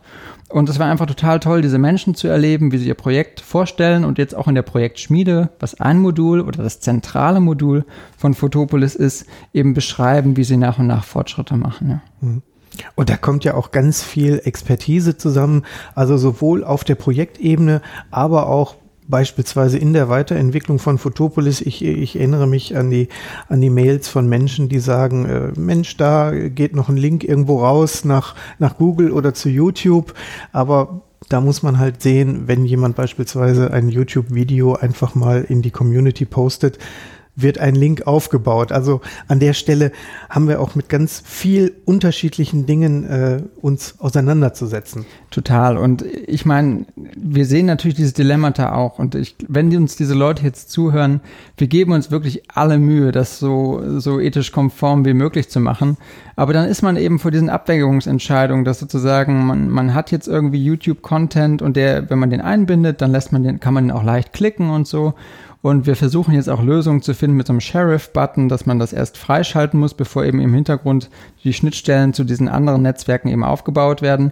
und 0.49 0.69
es 0.69 0.79
war 0.79 0.89
einfach 0.89 1.07
total 1.07 1.41
toll, 1.41 1.61
diese 1.61 1.77
Menschen 1.77 2.15
zu 2.15 2.29
erleben, 2.29 2.71
wie 2.71 2.77
sie 2.77 2.87
ihr 2.87 2.95
Projekt 2.95 3.41
vorstellen 3.41 4.05
und 4.05 4.17
jetzt 4.17 4.33
auch 4.33 4.47
in 4.47 4.55
der 4.55 4.61
Projektschmiede, 4.61 5.49
was 5.59 5.79
ein 5.81 5.99
Modul 5.99 6.39
oder 6.39 6.63
das 6.63 6.79
zentrale 6.79 7.41
Modul 7.41 7.85
von 8.17 8.33
Photopolis 8.33 8.95
ist, 8.95 9.25
eben 9.53 9.73
beschreiben, 9.73 10.37
wie 10.37 10.45
sie 10.45 10.57
nach 10.57 10.79
und 10.79 10.87
nach 10.87 11.03
Fortschritte 11.03 11.57
machen. 11.57 11.89
Ja. 11.89 12.01
Mhm. 12.21 12.41
Und 12.95 13.09
da 13.09 13.17
kommt 13.17 13.43
ja 13.43 13.55
auch 13.55 13.71
ganz 13.71 14.03
viel 14.03 14.41
Expertise 14.43 15.17
zusammen, 15.17 15.63
also 15.95 16.17
sowohl 16.17 16.63
auf 16.63 16.83
der 16.83 16.95
Projektebene, 16.95 17.81
aber 18.11 18.47
auch 18.47 18.75
beispielsweise 19.07 19.77
in 19.77 19.93
der 19.93 20.09
Weiterentwicklung 20.09 20.79
von 20.79 20.97
Photopolis, 20.97 21.61
ich, 21.61 21.83
ich 21.83 22.15
erinnere 22.15 22.47
mich 22.47 22.75
an 22.75 22.89
die, 22.89 23.09
an 23.49 23.61
die 23.61 23.69
Mails 23.69 24.07
von 24.07 24.27
Menschen, 24.27 24.69
die 24.69 24.79
sagen, 24.79 25.25
äh, 25.25 25.59
Mensch, 25.59 25.97
da 25.97 26.31
geht 26.31 26.75
noch 26.75 26.89
ein 26.89 26.97
Link 26.97 27.23
irgendwo 27.23 27.59
raus 27.59 28.05
nach, 28.05 28.35
nach 28.59 28.77
Google 28.77 29.11
oder 29.11 29.33
zu 29.33 29.49
YouTube, 29.49 30.13
aber 30.51 31.01
da 31.29 31.41
muss 31.41 31.63
man 31.63 31.79
halt 31.79 32.01
sehen, 32.01 32.47
wenn 32.47 32.65
jemand 32.65 32.95
beispielsweise 32.95 33.71
ein 33.71 33.89
YouTube-Video 33.89 34.75
einfach 34.75 35.15
mal 35.15 35.43
in 35.47 35.61
die 35.61 35.71
Community 35.71 36.25
postet, 36.25 36.77
wird 37.35 37.57
ein 37.57 37.75
Link 37.75 38.07
aufgebaut. 38.07 38.71
Also 38.71 39.01
an 39.27 39.39
der 39.39 39.53
Stelle 39.53 39.91
haben 40.29 40.47
wir 40.47 40.61
auch 40.61 40.75
mit 40.75 40.89
ganz 40.89 41.21
viel 41.25 41.73
unterschiedlichen 41.85 42.65
Dingen 42.65 43.05
äh, 43.05 43.41
uns 43.61 43.95
auseinanderzusetzen. 43.99 45.05
Total. 45.31 45.77
Und 45.77 46.03
ich 46.03 46.45
meine, 46.45 46.85
wir 46.95 47.45
sehen 47.45 47.65
natürlich 47.65 47.97
dieses 47.97 48.13
Dilemmata 48.13 48.73
auch. 48.73 48.99
Und 48.99 49.15
ich, 49.15 49.35
wenn 49.47 49.75
uns 49.75 49.95
diese 49.95 50.13
Leute 50.13 50.43
jetzt 50.43 50.71
zuhören, 50.71 51.19
wir 51.57 51.67
geben 51.67 51.91
uns 51.91 52.11
wirklich 52.11 52.43
alle 52.53 52.79
Mühe, 52.79 53.11
das 53.11 53.39
so, 53.39 53.99
so 53.99 54.19
ethisch 54.19 54.51
konform 54.51 55.03
wie 55.05 55.13
möglich 55.13 55.49
zu 55.49 55.59
machen. 55.59 55.97
Aber 56.37 56.53
dann 56.53 56.67
ist 56.67 56.81
man 56.81 56.97
eben 56.97 57.19
vor 57.19 57.31
diesen 57.31 57.49
Abwägungsentscheidungen, 57.49 58.65
dass 58.65 58.79
sozusagen 58.79 59.45
man, 59.45 59.69
man 59.69 59.93
hat 59.93 60.11
jetzt 60.11 60.27
irgendwie 60.27 60.63
YouTube-Content 60.63 61.61
und 61.61 61.75
der, 61.75 62.09
wenn 62.09 62.19
man 62.19 62.29
den 62.29 62.41
einbindet, 62.41 63.01
dann 63.01 63.11
lässt 63.11 63.31
man 63.31 63.43
den, 63.43 63.59
kann 63.59 63.73
man 63.73 63.85
den 63.85 63.91
auch 63.91 64.03
leicht 64.03 64.33
klicken 64.33 64.69
und 64.69 64.87
so. 64.87 65.13
Und 65.65 65.87
wir 65.87 65.95
versuchen 65.95 66.35
jetzt 66.35 66.47
auch 66.47 66.61
Lösungen 66.61 67.01
zu 67.01 67.15
finden 67.15 67.37
mit 67.37 67.47
so 67.47 67.53
einem 67.53 67.59
Sheriff-Button, 67.59 68.49
dass 68.49 68.67
man 68.67 68.77
das 68.77 68.93
erst 68.93 69.17
freischalten 69.17 69.79
muss, 69.79 69.95
bevor 69.95 70.23
eben 70.23 70.39
im 70.39 70.53
Hintergrund 70.53 71.09
die 71.43 71.53
Schnittstellen 71.53 72.13
zu 72.13 72.23
diesen 72.23 72.47
anderen 72.47 72.83
Netzwerken 72.83 73.29
eben 73.29 73.43
aufgebaut 73.43 74.03
werden. 74.03 74.31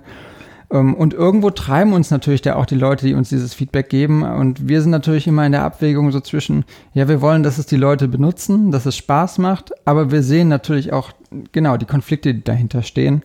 Ähm, 0.69 0.93
und 0.93 1.15
irgendwo 1.15 1.49
treiben 1.49 1.93
uns 1.93 2.11
natürlich 2.11 2.43
da 2.43 2.55
auch 2.55 2.67
die 2.67 2.75
Leute, 2.75 3.07
die 3.07 3.15
uns 3.15 3.29
dieses 3.29 3.55
Feedback 3.55 3.89
geben. 3.89 4.21
Und 4.21 4.69
wir 4.69 4.79
sind 4.83 4.91
natürlich 4.91 5.25
immer 5.25 5.43
in 5.43 5.53
der 5.53 5.63
Abwägung 5.63 6.11
so 6.11 6.19
zwischen, 6.19 6.65
ja, 6.93 7.07
wir 7.07 7.19
wollen, 7.19 7.41
dass 7.41 7.57
es 7.57 7.65
die 7.65 7.77
Leute 7.77 8.07
benutzen, 8.07 8.69
dass 8.69 8.85
es 8.85 8.95
Spaß 8.95 9.39
macht, 9.39 9.71
aber 9.85 10.11
wir 10.11 10.21
sehen 10.21 10.49
natürlich 10.49 10.93
auch 10.93 11.13
genau 11.51 11.77
die 11.77 11.87
Konflikte, 11.87 12.35
die 12.35 12.43
dahinter 12.43 12.83
stehen. 12.83 13.23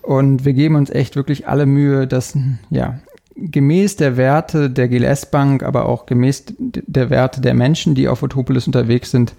Und 0.00 0.46
wir 0.46 0.54
geben 0.54 0.76
uns 0.76 0.88
echt 0.88 1.14
wirklich 1.14 1.46
alle 1.46 1.66
Mühe, 1.66 2.06
dass, 2.06 2.38
ja, 2.70 3.00
gemäß 3.40 3.96
der 3.96 4.16
Werte 4.16 4.70
der 4.70 4.88
GLS 4.88 5.30
Bank, 5.30 5.62
aber 5.62 5.86
auch 5.86 6.06
gemäß 6.06 6.44
der 6.58 7.10
Werte 7.10 7.40
der 7.40 7.54
Menschen, 7.54 7.94
die 7.94 8.08
auf 8.08 8.20
Photopolis 8.20 8.66
unterwegs 8.66 9.10
sind, 9.10 9.34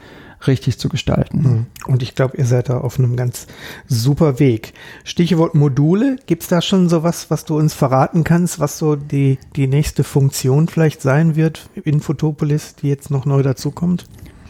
richtig 0.48 0.79
zu 0.79 0.89
gestalten. 0.89 1.43
Hm. 1.43 1.65
Und 1.88 2.01
ich 2.01 2.15
glaube, 2.15 2.38
ihr 2.38 2.46
seid 2.46 2.70
da 2.70 2.79
auf 2.79 2.98
einem 2.98 3.15
ganz 3.15 3.48
super 3.88 4.39
Weg. 4.39 4.74
Stichwort 5.03 5.55
Module, 5.55 6.17
gibt 6.25 6.43
es 6.43 6.50
da 6.50 6.62
schon 6.62 6.89
sowas, 6.89 7.29
was 7.29 7.46
du 7.46 7.58
uns 7.58 7.74
verraten 7.74 8.24
kannst, 8.24 8.60
was 8.60 8.77
so 8.77 8.96
die, 8.96 9.38
die 9.55 9.67
nächste 9.67 10.03
Funktion 10.03 10.67
vielleicht 10.67 11.01
sein 11.01 11.36
wird 11.36 11.70
in 11.84 12.00
Photopolis, 12.00 12.75
die 12.75 12.89
jetzt 12.89 13.12
noch 13.12 13.25
neu 13.25 13.43
dazukommt? 13.43 14.05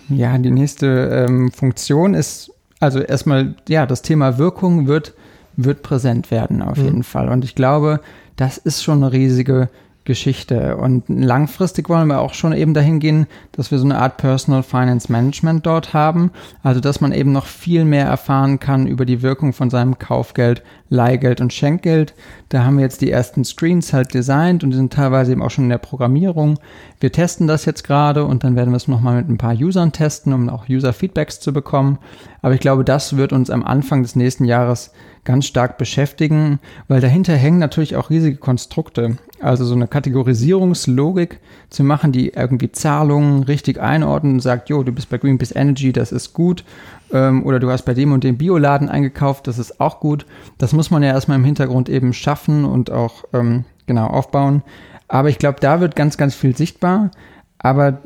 Ja, 0.09 0.37
die 0.37 0.51
nächste 0.51 1.25
ähm, 1.27 1.51
Funktion 1.51 2.13
ist, 2.13 2.51
also 2.79 2.99
erstmal, 2.99 3.55
ja, 3.67 3.85
das 3.85 4.01
Thema 4.01 4.37
Wirkung 4.37 4.87
wird, 4.87 5.13
wird 5.55 5.83
präsent 5.83 6.31
werden 6.31 6.61
auf 6.61 6.77
mhm. 6.77 6.85
jeden 6.85 7.03
Fall. 7.03 7.29
Und 7.29 7.43
ich 7.43 7.55
glaube, 7.55 7.99
das 8.41 8.57
ist 8.57 8.83
schon 8.83 9.03
eine 9.03 9.13
riesige 9.13 9.69
Geschichte. 10.03 10.77
Und 10.77 11.03
langfristig 11.09 11.87
wollen 11.87 12.07
wir 12.07 12.21
auch 12.21 12.33
schon 12.33 12.53
eben 12.53 12.73
dahin 12.73 12.99
gehen, 12.99 13.27
dass 13.51 13.69
wir 13.69 13.77
so 13.77 13.85
eine 13.85 13.99
Art 13.99 14.17
Personal 14.17 14.63
Finance 14.63 15.11
Management 15.11 15.63
dort 15.67 15.93
haben. 15.93 16.31
Also, 16.63 16.79
dass 16.79 17.01
man 17.01 17.11
eben 17.11 17.31
noch 17.31 17.45
viel 17.45 17.85
mehr 17.85 18.07
erfahren 18.07 18.59
kann 18.59 18.87
über 18.87 19.05
die 19.05 19.21
Wirkung 19.21 19.53
von 19.53 19.69
seinem 19.69 19.99
Kaufgeld, 19.99 20.63
Leihgeld 20.89 21.39
und 21.39 21.53
Schenkgeld. 21.53 22.15
Da 22.49 22.63
haben 22.63 22.77
wir 22.77 22.83
jetzt 22.83 23.01
die 23.01 23.11
ersten 23.11 23.45
Screens 23.45 23.93
halt 23.93 24.15
designt 24.15 24.63
und 24.63 24.71
die 24.71 24.77
sind 24.77 24.91
teilweise 24.91 25.33
eben 25.33 25.43
auch 25.43 25.51
schon 25.51 25.65
in 25.65 25.69
der 25.69 25.77
Programmierung. 25.77 26.57
Wir 26.99 27.11
testen 27.11 27.45
das 27.45 27.65
jetzt 27.65 27.83
gerade 27.83 28.25
und 28.25 28.43
dann 28.43 28.55
werden 28.55 28.71
wir 28.71 28.77
es 28.77 28.87
nochmal 28.87 29.17
mit 29.17 29.29
ein 29.29 29.37
paar 29.37 29.53
Usern 29.53 29.91
testen, 29.91 30.33
um 30.33 30.49
auch 30.49 30.67
User-Feedbacks 30.67 31.39
zu 31.39 31.53
bekommen. 31.53 31.99
Aber 32.41 32.55
ich 32.55 32.59
glaube, 32.59 32.83
das 32.83 33.17
wird 33.17 33.33
uns 33.33 33.51
am 33.51 33.63
Anfang 33.63 34.01
des 34.01 34.15
nächsten 34.15 34.45
Jahres 34.45 34.91
ganz 35.23 35.45
stark 35.45 35.77
beschäftigen, 35.77 36.59
weil 36.87 36.99
dahinter 36.99 37.35
hängen 37.35 37.59
natürlich 37.59 37.95
auch 37.95 38.09
riesige 38.09 38.37
Konstrukte. 38.37 39.17
Also 39.39 39.65
so 39.65 39.75
eine 39.75 39.87
Kategorisierungslogik 39.87 41.39
zu 41.69 41.83
machen, 41.83 42.11
die 42.11 42.29
irgendwie 42.29 42.71
Zahlungen 42.71 43.43
richtig 43.43 43.79
einordnen 43.79 44.33
und 44.33 44.39
sagt, 44.39 44.69
jo, 44.69 44.83
du 44.83 44.91
bist 44.91 45.09
bei 45.09 45.17
Greenpeace 45.17 45.55
Energy, 45.55 45.93
das 45.93 46.11
ist 46.11 46.33
gut. 46.33 46.63
Ähm, 47.11 47.45
oder 47.45 47.59
du 47.59 47.69
hast 47.69 47.83
bei 47.83 47.93
dem 47.93 48.11
und 48.11 48.23
dem 48.23 48.37
Bioladen 48.37 48.89
eingekauft, 48.89 49.47
das 49.47 49.59
ist 49.59 49.79
auch 49.79 49.99
gut. 49.99 50.25
Das 50.57 50.73
muss 50.73 50.91
man 50.91 51.03
ja 51.03 51.09
erstmal 51.09 51.37
im 51.37 51.45
Hintergrund 51.45 51.89
eben 51.89 52.13
schaffen 52.13 52.65
und 52.65 52.91
auch 52.91 53.23
ähm, 53.33 53.65
genau 53.85 54.07
aufbauen. 54.07 54.63
Aber 55.07 55.29
ich 55.29 55.37
glaube, 55.37 55.59
da 55.59 55.81
wird 55.81 55.95
ganz, 55.95 56.17
ganz 56.17 56.33
viel 56.33 56.55
sichtbar. 56.55 57.11
Aber 57.59 57.99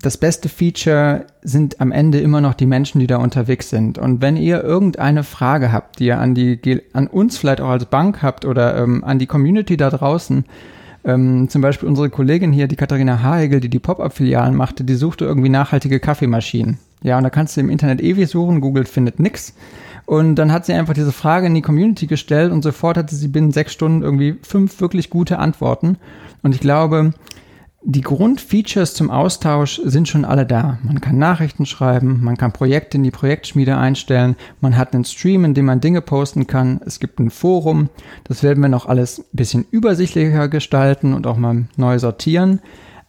das 0.00 0.16
beste 0.16 0.48
Feature 0.48 1.26
sind 1.42 1.80
am 1.80 1.92
Ende 1.92 2.20
immer 2.20 2.40
noch 2.40 2.54
die 2.54 2.66
Menschen, 2.66 2.98
die 3.00 3.06
da 3.06 3.16
unterwegs 3.16 3.70
sind. 3.70 3.98
Und 3.98 4.20
wenn 4.22 4.36
ihr 4.36 4.62
irgendeine 4.62 5.24
Frage 5.24 5.72
habt, 5.72 5.98
die 5.98 6.06
ihr 6.06 6.18
an 6.18 6.34
die 6.34 6.82
an 6.92 7.06
uns 7.06 7.38
vielleicht 7.38 7.60
auch 7.60 7.68
als 7.68 7.86
Bank 7.86 8.22
habt 8.22 8.44
oder 8.44 8.76
ähm, 8.76 9.04
an 9.04 9.18
die 9.18 9.26
Community 9.26 9.76
da 9.76 9.90
draußen, 9.90 10.44
ähm, 11.04 11.48
zum 11.48 11.62
Beispiel 11.62 11.88
unsere 11.88 12.10
Kollegin 12.10 12.52
hier, 12.52 12.68
die 12.68 12.76
Katharina 12.76 13.22
Hagel, 13.22 13.60
die 13.60 13.70
die 13.70 13.78
Pop-up-Filialen 13.78 14.54
machte, 14.54 14.84
die 14.84 14.94
suchte 14.94 15.24
irgendwie 15.24 15.48
nachhaltige 15.48 16.00
Kaffeemaschinen. 16.00 16.78
Ja, 17.02 17.16
und 17.16 17.24
da 17.24 17.30
kannst 17.30 17.56
du 17.56 17.60
im 17.60 17.70
Internet 17.70 18.00
ewig 18.02 18.28
suchen, 18.28 18.60
googelt, 18.60 18.88
findet 18.88 19.18
nix. 19.20 19.54
Und 20.04 20.34
dann 20.34 20.52
hat 20.52 20.66
sie 20.66 20.72
einfach 20.72 20.94
diese 20.94 21.12
Frage 21.12 21.46
in 21.46 21.54
die 21.54 21.62
Community 21.62 22.06
gestellt 22.06 22.52
und 22.52 22.62
sofort 22.62 22.96
hatte 22.96 23.14
sie 23.14 23.28
binnen 23.28 23.52
sechs 23.52 23.72
Stunden 23.72 24.02
irgendwie 24.02 24.36
fünf 24.42 24.80
wirklich 24.80 25.08
gute 25.08 25.38
Antworten. 25.38 25.96
Und 26.42 26.54
ich 26.54 26.60
glaube, 26.60 27.12
die 27.82 28.02
Grundfeatures 28.02 28.94
zum 28.94 29.10
Austausch 29.10 29.80
sind 29.82 30.06
schon 30.06 30.26
alle 30.26 30.44
da. 30.44 30.78
Man 30.82 31.00
kann 31.00 31.16
Nachrichten 31.16 31.64
schreiben, 31.64 32.20
man 32.22 32.36
kann 32.36 32.52
Projekte 32.52 32.98
in 32.98 33.02
die 33.02 33.10
Projektschmiede 33.10 33.76
einstellen, 33.76 34.36
man 34.60 34.76
hat 34.76 34.92
einen 34.92 35.04
Stream, 35.04 35.46
in 35.46 35.54
dem 35.54 35.64
man 35.64 35.80
Dinge 35.80 36.02
posten 36.02 36.46
kann, 36.46 36.80
es 36.84 37.00
gibt 37.00 37.18
ein 37.20 37.30
Forum. 37.30 37.88
Das 38.24 38.42
werden 38.42 38.62
wir 38.62 38.68
noch 38.68 38.86
alles 38.86 39.20
ein 39.20 39.24
bisschen 39.32 39.66
übersichtlicher 39.70 40.48
gestalten 40.48 41.14
und 41.14 41.26
auch 41.26 41.38
mal 41.38 41.64
neu 41.76 41.98
sortieren. 41.98 42.60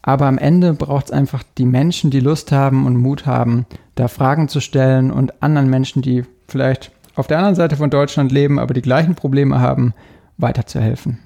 Aber 0.04 0.26
am 0.26 0.38
Ende 0.38 0.74
braucht 0.74 1.08
es 1.08 1.12
einfach 1.12 1.44
die 1.58 1.66
Menschen, 1.66 2.10
die 2.10 2.22
Lust 2.22 2.52
haben 2.52 2.86
und 2.86 2.96
Mut 2.96 3.26
haben, 3.26 3.66
da 3.96 4.08
Fragen 4.08 4.48
zu 4.48 4.62
stellen 4.62 5.12
und 5.12 5.44
anderen 5.44 5.70
Menschen, 5.70 6.02
die 6.02 6.24
vielleicht 6.48 6.92
auf 7.16 7.28
der 7.28 7.38
anderen 7.38 7.56
Seite 7.56 7.76
von 7.76 7.90
Deutschland 7.90 8.32
leben, 8.32 8.58
aber 8.58 8.74
die 8.74 8.82
gleichen 8.82 9.16
Probleme 9.16 9.60
haben, 9.60 9.94
weiterzuhelfen. 10.38 11.20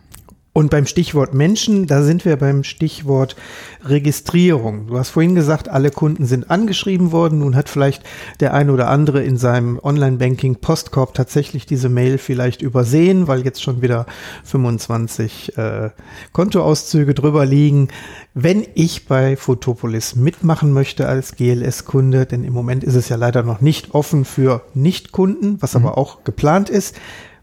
Und 0.58 0.70
beim 0.70 0.86
Stichwort 0.86 1.34
Menschen, 1.34 1.86
da 1.86 2.02
sind 2.02 2.24
wir 2.24 2.38
beim 2.38 2.64
Stichwort 2.64 3.36
Registrierung. 3.84 4.88
Du 4.88 4.98
hast 4.98 5.10
vorhin 5.10 5.36
gesagt, 5.36 5.68
alle 5.68 5.92
Kunden 5.92 6.26
sind 6.26 6.50
angeschrieben 6.50 7.12
worden. 7.12 7.40
Nun 7.40 7.58
hat 7.58 7.68
vielleicht 7.68 8.04
der 8.40 8.54
eine 8.54 8.72
oder 8.72 8.88
andere 8.88 9.22
in 9.22 9.36
seinem 9.36 9.82
Online-Banking 9.84 10.56
Postkorb 10.62 11.14
tatsächlich 11.14 11.66
diese 11.66 11.90
Mail 11.90 12.18
vielleicht 12.18 12.62
übersehen, 12.62 13.28
weil 13.28 13.44
jetzt 13.44 13.62
schon 13.62 13.82
wieder 13.82 14.06
25 14.46 15.58
äh, 15.58 15.90
Kontoauszüge 16.32 17.14
drüber 17.14 17.46
liegen. 17.46 17.90
Wenn 18.34 18.66
ich 18.76 19.08
bei 19.08 19.36
Photopolis 19.36 20.16
mitmachen 20.16 20.72
möchte 20.72 21.06
als 21.10 21.36
GLS-Kunde, 21.36 22.26
denn 22.28 22.46
im 22.46 22.54
Moment 22.54 22.86
ist 22.86 22.96
es 22.96 23.10
ja 23.10 23.18
leider 23.18 23.44
noch 23.44 23.60
nicht 23.60 23.94
offen 23.94 24.24
für 24.24 24.62
Nichtkunden, 24.74 25.62
was 25.62 25.74
mhm. 25.74 25.86
aber 25.86 25.98
auch 25.98 26.24
geplant 26.24 26.70
ist, 26.70 26.96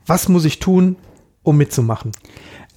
was 0.06 0.30
muss 0.30 0.46
ich 0.46 0.60
tun, 0.60 0.96
um 1.42 1.58
mitzumachen? 1.58 2.12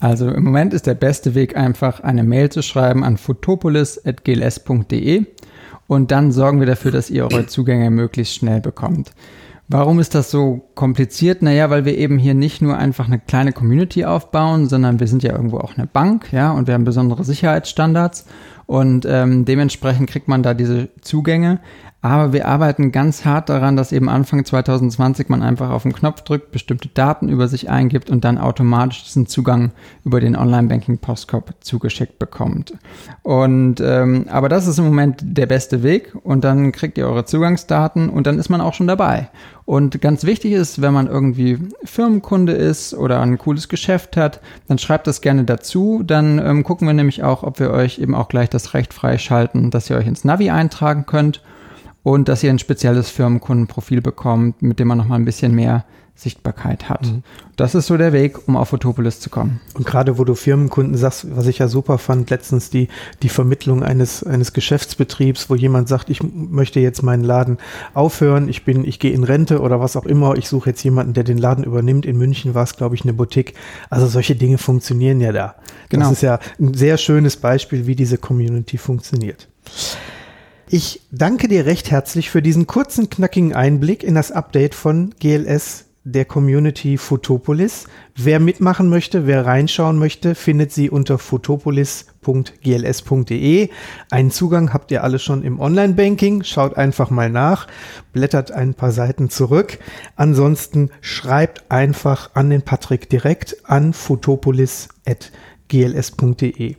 Also 0.06 0.30
im 0.30 0.44
Moment 0.44 0.76
ist 0.76 0.86
der 0.86 0.94
beste 0.94 1.34
Weg 1.34 1.58
einfach 1.58 2.00
eine 2.00 2.24
Mail 2.24 2.52
zu 2.52 2.62
schreiben 2.62 3.04
an 3.04 3.18
photopolis.gls.de 3.18 5.26
und 5.88 6.12
dann 6.12 6.32
sorgen 6.32 6.60
wir 6.60 6.68
dafür, 6.68 6.92
dass 6.92 7.10
ihr 7.10 7.24
eure 7.24 7.48
Zugänge 7.48 7.90
möglichst 7.90 8.36
schnell 8.36 8.62
bekommt. 8.62 9.14
Warum 9.68 10.00
ist 10.00 10.14
das 10.14 10.30
so 10.30 10.70
kompliziert? 10.76 11.42
Naja, 11.42 11.72
weil 11.72 11.86
wir 11.86 11.98
eben 11.98 12.20
hier 12.20 12.36
nicht 12.36 12.62
nur 12.62 12.78
einfach 12.78 13.08
eine 13.08 13.18
kleine 13.18 13.52
Community 13.52 14.06
aufbauen, 14.06 14.70
sondern 14.70 15.00
wir 15.00 15.08
sind 15.08 15.24
ja 15.24 15.32
irgendwo 15.32 15.58
auch 15.58 15.76
eine 15.76 15.88
Bank, 15.88 16.32
ja, 16.32 16.52
und 16.52 16.68
wir 16.68 16.76
haben 16.76 16.84
besondere 16.84 17.24
Sicherheitsstandards 17.24 18.28
und 18.68 19.08
ähm, 19.10 19.44
dementsprechend 19.44 20.08
kriegt 20.08 20.28
man 20.28 20.44
da 20.44 20.54
diese 20.54 20.90
Zugänge. 21.02 21.62
Aber 22.06 22.34
wir 22.34 22.48
arbeiten 22.48 22.92
ganz 22.92 23.26
hart 23.26 23.50
daran, 23.50 23.76
dass 23.76 23.92
eben 23.92 24.10
Anfang 24.10 24.46
2020 24.46 25.28
man 25.28 25.42
einfach 25.42 25.72
auf 25.72 25.82
den 25.82 25.92
Knopf 25.92 26.22
drückt, 26.22 26.52
bestimmte 26.52 26.88
Daten 26.88 27.30
über 27.30 27.48
sich 27.48 27.72
eingibt 27.72 28.12
und 28.12 28.24
dann 28.24 28.38
automatisch 28.38 29.06
diesen 29.06 29.26
Zugang 29.26 29.72
über 30.04 30.20
den 30.20 30.36
Online-Banking-Postkorb 30.36 31.56
zugeschickt 31.62 32.20
bekommt. 32.20 32.74
Und 33.24 33.82
ähm, 33.82 34.28
aber 34.30 34.50
das 34.50 34.68
ist 34.68 34.78
im 34.78 34.86
Moment 34.86 35.18
der 35.24 35.48
beste 35.48 35.82
Weg 35.82 36.16
und 36.22 36.44
dann 36.44 36.72
kriegt 36.72 37.00
ihr 37.00 37.08
eure 37.08 37.26
Zugangsdaten 37.26 38.12
und 38.12 38.28
dann 38.28 38.38
ist 38.38 38.50
man 38.50 38.62
auch 38.62 38.76
schon 38.76 38.86
dabei. 38.86 39.30
Und 39.66 40.00
ganz 40.00 40.26
wichtig 40.26 40.52
ist, 40.52 40.84
wenn 40.84 40.94
man 40.94 41.08
irgendwie 41.08 41.58
Firmenkunde 41.86 42.52
ist 42.52 42.94
oder 42.94 43.20
ein 43.20 43.40
cooles 43.40 43.68
Geschäft 43.68 44.16
hat, 44.16 44.42
dann 44.68 44.78
schreibt 44.78 45.08
das 45.08 45.22
gerne 45.22 45.44
dazu. 45.44 46.04
Dann 46.06 46.38
ähm, 46.38 46.64
gucken 46.64 46.86
wir 46.86 46.94
nämlich 46.94 47.24
auch, 47.24 47.42
ob 47.42 47.60
wir 47.60 47.72
euch 47.72 47.98
eben 47.98 48.14
auch 48.14 48.28
gleich 48.28 48.52
das 48.52 48.76
Recht 48.76 48.94
freischalten, 48.94 49.72
dass 49.72 49.90
ihr 49.90 49.98
euch 49.98 50.06
ins 50.06 50.24
Navi 50.24 50.52
eintragen 50.52 51.08
könnt 51.08 51.42
und 52.06 52.30
dass 52.30 52.44
ihr 52.44 52.52
ein 52.52 52.60
spezielles 52.60 53.10
Firmenkundenprofil 53.10 54.00
bekommt, 54.00 54.62
mit 54.62 54.78
dem 54.78 54.88
man 54.88 55.00
noch 55.00 55.08
mal 55.08 55.16
ein 55.16 55.26
bisschen 55.26 55.56
mehr 55.56 55.86
Sichtbarkeit 56.14 56.88
hat. 56.88 57.08
Mhm. 57.08 57.24
Das 57.56 57.74
ist 57.74 57.88
so 57.88 57.98
der 57.98 58.14
Weg, 58.14 58.48
um 58.48 58.56
auf 58.58 58.70
Photopolis 58.70 59.20
zu 59.20 59.32
kommen. 59.32 59.60
Und 59.74 59.88
gerade 59.88 60.20
wo 60.20 60.24
du 60.24 60.36
Firmenkunden 60.36 60.96
sagst, 60.96 61.36
was 61.36 61.48
ich 61.48 61.58
ja 61.58 61.68
super 61.68 61.98
fand, 61.98 62.30
letztens 62.30 62.70
die, 62.70 62.90
die 63.24 63.28
Vermittlung 63.28 63.82
eines, 63.82 64.24
eines 64.24 64.54
Geschäftsbetriebs, 64.54 65.50
wo 65.50 65.56
jemand 65.56 65.88
sagt, 65.88 66.12
ich 66.12 66.22
möchte 66.22 66.80
jetzt 66.80 67.02
meinen 67.02 67.24
Laden 67.24 67.58
aufhören, 67.96 68.50
ich 68.50 68.64
bin, 68.64 68.86
ich 68.86 69.00
gehe 69.00 69.12
in 69.12 69.24
Rente 69.24 69.60
oder 69.60 69.80
was 69.80 69.98
auch 69.98 70.06
immer, 70.06 70.38
ich 70.38 70.48
suche 70.48 70.70
jetzt 70.70 70.84
jemanden, 70.84 71.14
der 71.14 71.24
den 71.24 71.40
Laden 71.40 71.64
übernimmt. 71.64 72.06
In 72.06 72.20
München 72.20 72.54
war 72.54 72.64
es, 72.64 72.78
glaube 72.78 72.94
ich, 72.94 73.02
eine 73.02 73.14
Boutique. 73.14 73.56
Also 73.90 74.06
solche 74.06 74.36
Dinge 74.36 74.60
funktionieren 74.60 75.20
ja 75.22 75.32
da. 75.32 75.56
Genau. 75.90 76.04
Das 76.04 76.14
ist 76.14 76.22
ja 76.22 76.38
ein 76.60 76.76
sehr 76.76 76.98
schönes 76.98 77.36
Beispiel, 77.36 77.88
wie 77.88 77.96
diese 77.96 78.20
Community 78.20 78.78
funktioniert. 78.78 79.48
Ich 80.78 81.00
danke 81.10 81.48
dir 81.48 81.66
recht 81.66 81.90
herzlich 81.90 82.30
für 82.30 82.42
diesen 82.42 82.68
kurzen, 82.68 83.10
knackigen 83.10 83.54
Einblick 83.54 84.04
in 84.04 84.14
das 84.14 84.34
Update 84.34 84.76
von 84.76 85.16
GLS 85.22 85.86
der 86.04 86.26
Community 86.26 86.98
Photopolis. 86.98 87.86
Wer 88.14 88.42
mitmachen 88.42 88.90
möchte, 88.90 89.26
wer 89.26 89.46
reinschauen 89.46 89.98
möchte, 89.98 90.36
findet 90.36 90.74
sie 90.74 90.90
unter 90.90 91.18
photopolis.gls.de. 91.18 93.70
Einen 94.12 94.32
Zugang 94.32 94.74
habt 94.74 94.92
ihr 94.92 95.06
alle 95.06 95.18
schon 95.18 95.46
im 95.46 95.62
Online-Banking. 95.62 96.44
Schaut 96.44 96.76
einfach 96.76 97.10
mal 97.10 97.30
nach, 97.30 97.68
blättert 98.12 98.52
ein 98.52 98.74
paar 98.74 98.92
Seiten 98.92 99.30
zurück. 99.30 99.80
Ansonsten 100.18 100.90
schreibt 101.00 101.72
einfach 101.72 102.32
an 102.34 102.50
den 102.50 102.64
Patrick 102.64 103.10
direkt 103.10 103.56
an 103.64 103.94
photopolis.gls.de. 103.94 106.76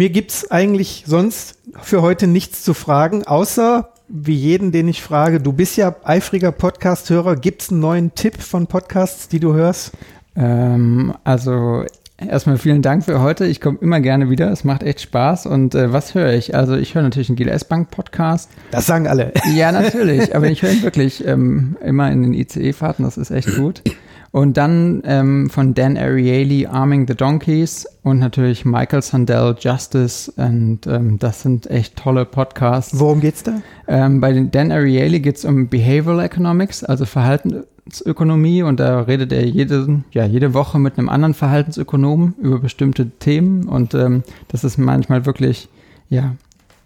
Mir 0.00 0.10
gibt's 0.10 0.48
eigentlich 0.48 1.02
sonst 1.08 1.58
für 1.82 2.02
heute 2.02 2.28
nichts 2.28 2.62
zu 2.62 2.72
fragen, 2.72 3.24
außer 3.26 3.88
wie 4.06 4.36
jeden, 4.36 4.70
den 4.70 4.86
ich 4.86 5.02
frage, 5.02 5.40
du 5.40 5.52
bist 5.52 5.76
ja 5.76 5.92
eifriger 6.04 6.52
Podcast-Hörer. 6.52 7.34
Gibt's 7.34 7.72
einen 7.72 7.80
neuen 7.80 8.14
Tipp 8.14 8.40
von 8.40 8.68
Podcasts, 8.68 9.26
die 9.26 9.40
du 9.40 9.54
hörst? 9.54 9.90
Ähm, 10.36 11.14
also 11.24 11.84
Erstmal 12.16 12.58
vielen 12.58 12.82
Dank 12.82 13.04
für 13.04 13.20
heute. 13.20 13.46
Ich 13.46 13.60
komme 13.60 13.78
immer 13.80 14.00
gerne 14.00 14.28
wieder. 14.30 14.50
Es 14.50 14.64
macht 14.64 14.82
echt 14.82 15.00
Spaß. 15.00 15.46
Und 15.46 15.76
äh, 15.76 15.92
was 15.92 16.14
höre 16.14 16.32
ich? 16.32 16.54
Also 16.54 16.76
ich 16.76 16.94
höre 16.96 17.02
natürlich 17.02 17.28
einen 17.28 17.36
GLS 17.36 17.64
Bank 17.64 17.90
Podcast. 17.90 18.50
Das 18.72 18.86
sagen 18.86 19.06
alle. 19.06 19.32
Ja, 19.54 19.70
natürlich. 19.70 20.32
Aber 20.34 20.48
ich 20.48 20.62
höre 20.62 20.72
ihn 20.72 20.82
wirklich 20.82 21.24
ähm, 21.24 21.76
immer 21.80 22.10
in 22.10 22.22
den 22.22 22.34
ICE-Fahrten. 22.34 23.04
Das 23.04 23.18
ist 23.18 23.30
echt 23.30 23.54
gut. 23.56 23.82
Und 24.30 24.58
dann 24.58 25.02
ähm, 25.04 25.48
von 25.48 25.72
Dan 25.72 25.96
Ariely 25.96 26.66
Arming 26.66 27.06
the 27.08 27.14
Donkeys 27.14 27.86
und 28.02 28.18
natürlich 28.18 28.64
Michael 28.64 29.00
Sandell 29.00 29.56
Justice. 29.58 30.30
Und 30.36 30.86
ähm, 30.86 31.18
das 31.18 31.42
sind 31.42 31.70
echt 31.70 31.96
tolle 31.96 32.26
Podcasts. 32.26 32.98
Worum 32.98 33.20
geht's 33.20 33.42
da? 33.42 33.62
Ähm, 33.86 34.20
bei 34.20 34.32
den 34.32 34.50
Dan 34.50 34.70
Ariely 34.70 35.20
geht's 35.20 35.46
um 35.46 35.68
Behavioral 35.68 36.20
Economics, 36.20 36.84
also 36.84 37.06
Verhaltensökonomie. 37.06 38.62
Und 38.62 38.80
da 38.80 39.00
redet 39.00 39.32
er 39.32 39.46
jede, 39.46 40.02
ja, 40.10 40.26
jede 40.26 40.52
Woche 40.52 40.78
mit 40.78 40.98
einem 40.98 41.08
anderen 41.08 41.32
Verhaltensökonomen 41.32 42.34
über 42.38 42.58
bestimmte 42.58 43.08
Themen. 43.08 43.66
Und 43.66 43.94
ähm, 43.94 44.24
das 44.48 44.62
ist 44.62 44.76
manchmal 44.76 45.24
wirklich 45.24 45.70
ja, 46.10 46.34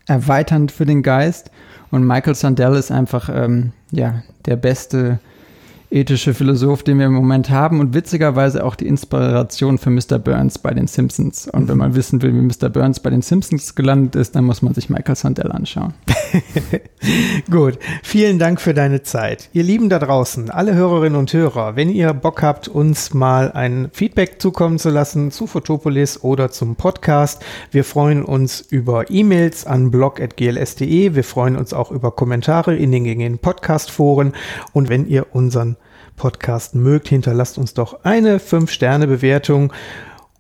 erweiternd 0.07 0.71
für 0.71 0.87
den 0.87 1.03
Geist. 1.03 1.51
Und 1.91 2.07
Michael 2.07 2.37
Sandell 2.37 2.75
ist 2.75 2.93
einfach 2.93 3.29
ähm, 3.33 3.73
ja, 3.91 4.23
der 4.47 4.57
beste 4.57 5.19
ethische 5.93 6.35
Philosoph, 6.35 6.83
den 6.83 6.99
wir 6.99 7.07
im 7.07 7.13
Moment 7.13 7.51
haben 7.51 7.81
und 7.81 7.95
witzigerweise 7.95 8.65
auch 8.65 8.75
die 8.75 8.87
Inspiration 8.87 9.79
für 9.79 9.91
Mr. 9.91 10.19
Burns 10.19 10.59
bei 10.59 10.73
den 10.73 10.87
Simpsons. 10.87 11.49
Und 11.49 11.69
wenn 11.69 11.77
man 11.77 11.95
wissen 11.95 12.23
will, 12.23 12.35
wie 12.35 12.41
Mr. 12.41 12.71
Burns 12.71 13.01
bei 13.01 13.11
den 13.11 13.23
Simpsons 13.23 13.75
gelandet 13.75 14.17
ist, 14.17 14.35
dann 14.35 14.45
muss 14.45 14.63
man 14.63 14.75
sich 14.75 14.89
Michael 14.89 15.17
Sandel 15.17 15.53
anschauen. 15.53 15.95
Gut, 17.51 17.79
vielen 18.03 18.39
Dank 18.39 18.61
für 18.61 18.75
deine 18.75 19.03
Zeit. 19.03 19.51
Ihr 19.53 19.65
Lieben 19.65 19.91
da 19.91 19.99
draußen, 19.99 20.51
alle 20.51 20.75
Hörerinnen 20.75 21.19
und 21.19 21.33
Hörer, 21.33 21.77
wenn 21.77 21.91
ihr 21.91 22.13
Bock 22.15 22.43
habt, 22.43 22.69
uns 22.69 23.13
mal 23.13 23.53
ein 23.53 23.91
Feedback 23.93 24.41
zukommen 24.41 24.79
zu 24.79 24.89
lassen 24.89 25.31
zu 25.31 25.47
Photopolis 25.47 26.23
oder 26.23 26.51
zum 26.51 26.77
Podcast, 26.77 27.45
wir 27.71 27.85
freuen 27.85 28.25
uns 28.25 28.61
über 28.61 29.11
E-Mails 29.11 29.67
an 29.67 29.91
blog.gls.de. 29.91 31.15
Wir 31.15 31.25
freuen 31.25 31.57
uns 31.57 31.75
auch 31.75 31.91
über 31.91 32.13
Kommentare 32.13 32.75
in 32.77 32.93
den 32.93 33.05
gängigen 33.05 33.39
Podcast-Foren 33.39 34.33
und 34.73 34.89
wenn 34.89 35.07
ihr 35.07 35.27
unseren 35.35 35.77
Podcast 36.17 36.75
mögt, 36.75 37.09
hinterlasst 37.09 37.59
uns 37.59 37.75
doch 37.75 38.05
eine 38.05 38.39
5-Sterne-Bewertung 38.39 39.73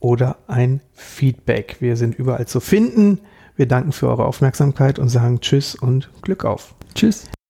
oder 0.00 0.36
ein 0.48 0.80
Feedback. 0.92 1.76
Wir 1.80 1.96
sind 1.96 2.14
überall 2.14 2.46
zu 2.46 2.60
finden. 2.60 3.20
Wir 3.56 3.66
danken 3.66 3.92
für 3.92 4.08
eure 4.08 4.24
Aufmerksamkeit 4.24 4.98
und 4.98 5.08
sagen 5.08 5.40
Tschüss 5.40 5.74
und 5.74 6.10
Glück 6.22 6.44
auf. 6.44 6.74
Tschüss. 6.94 7.32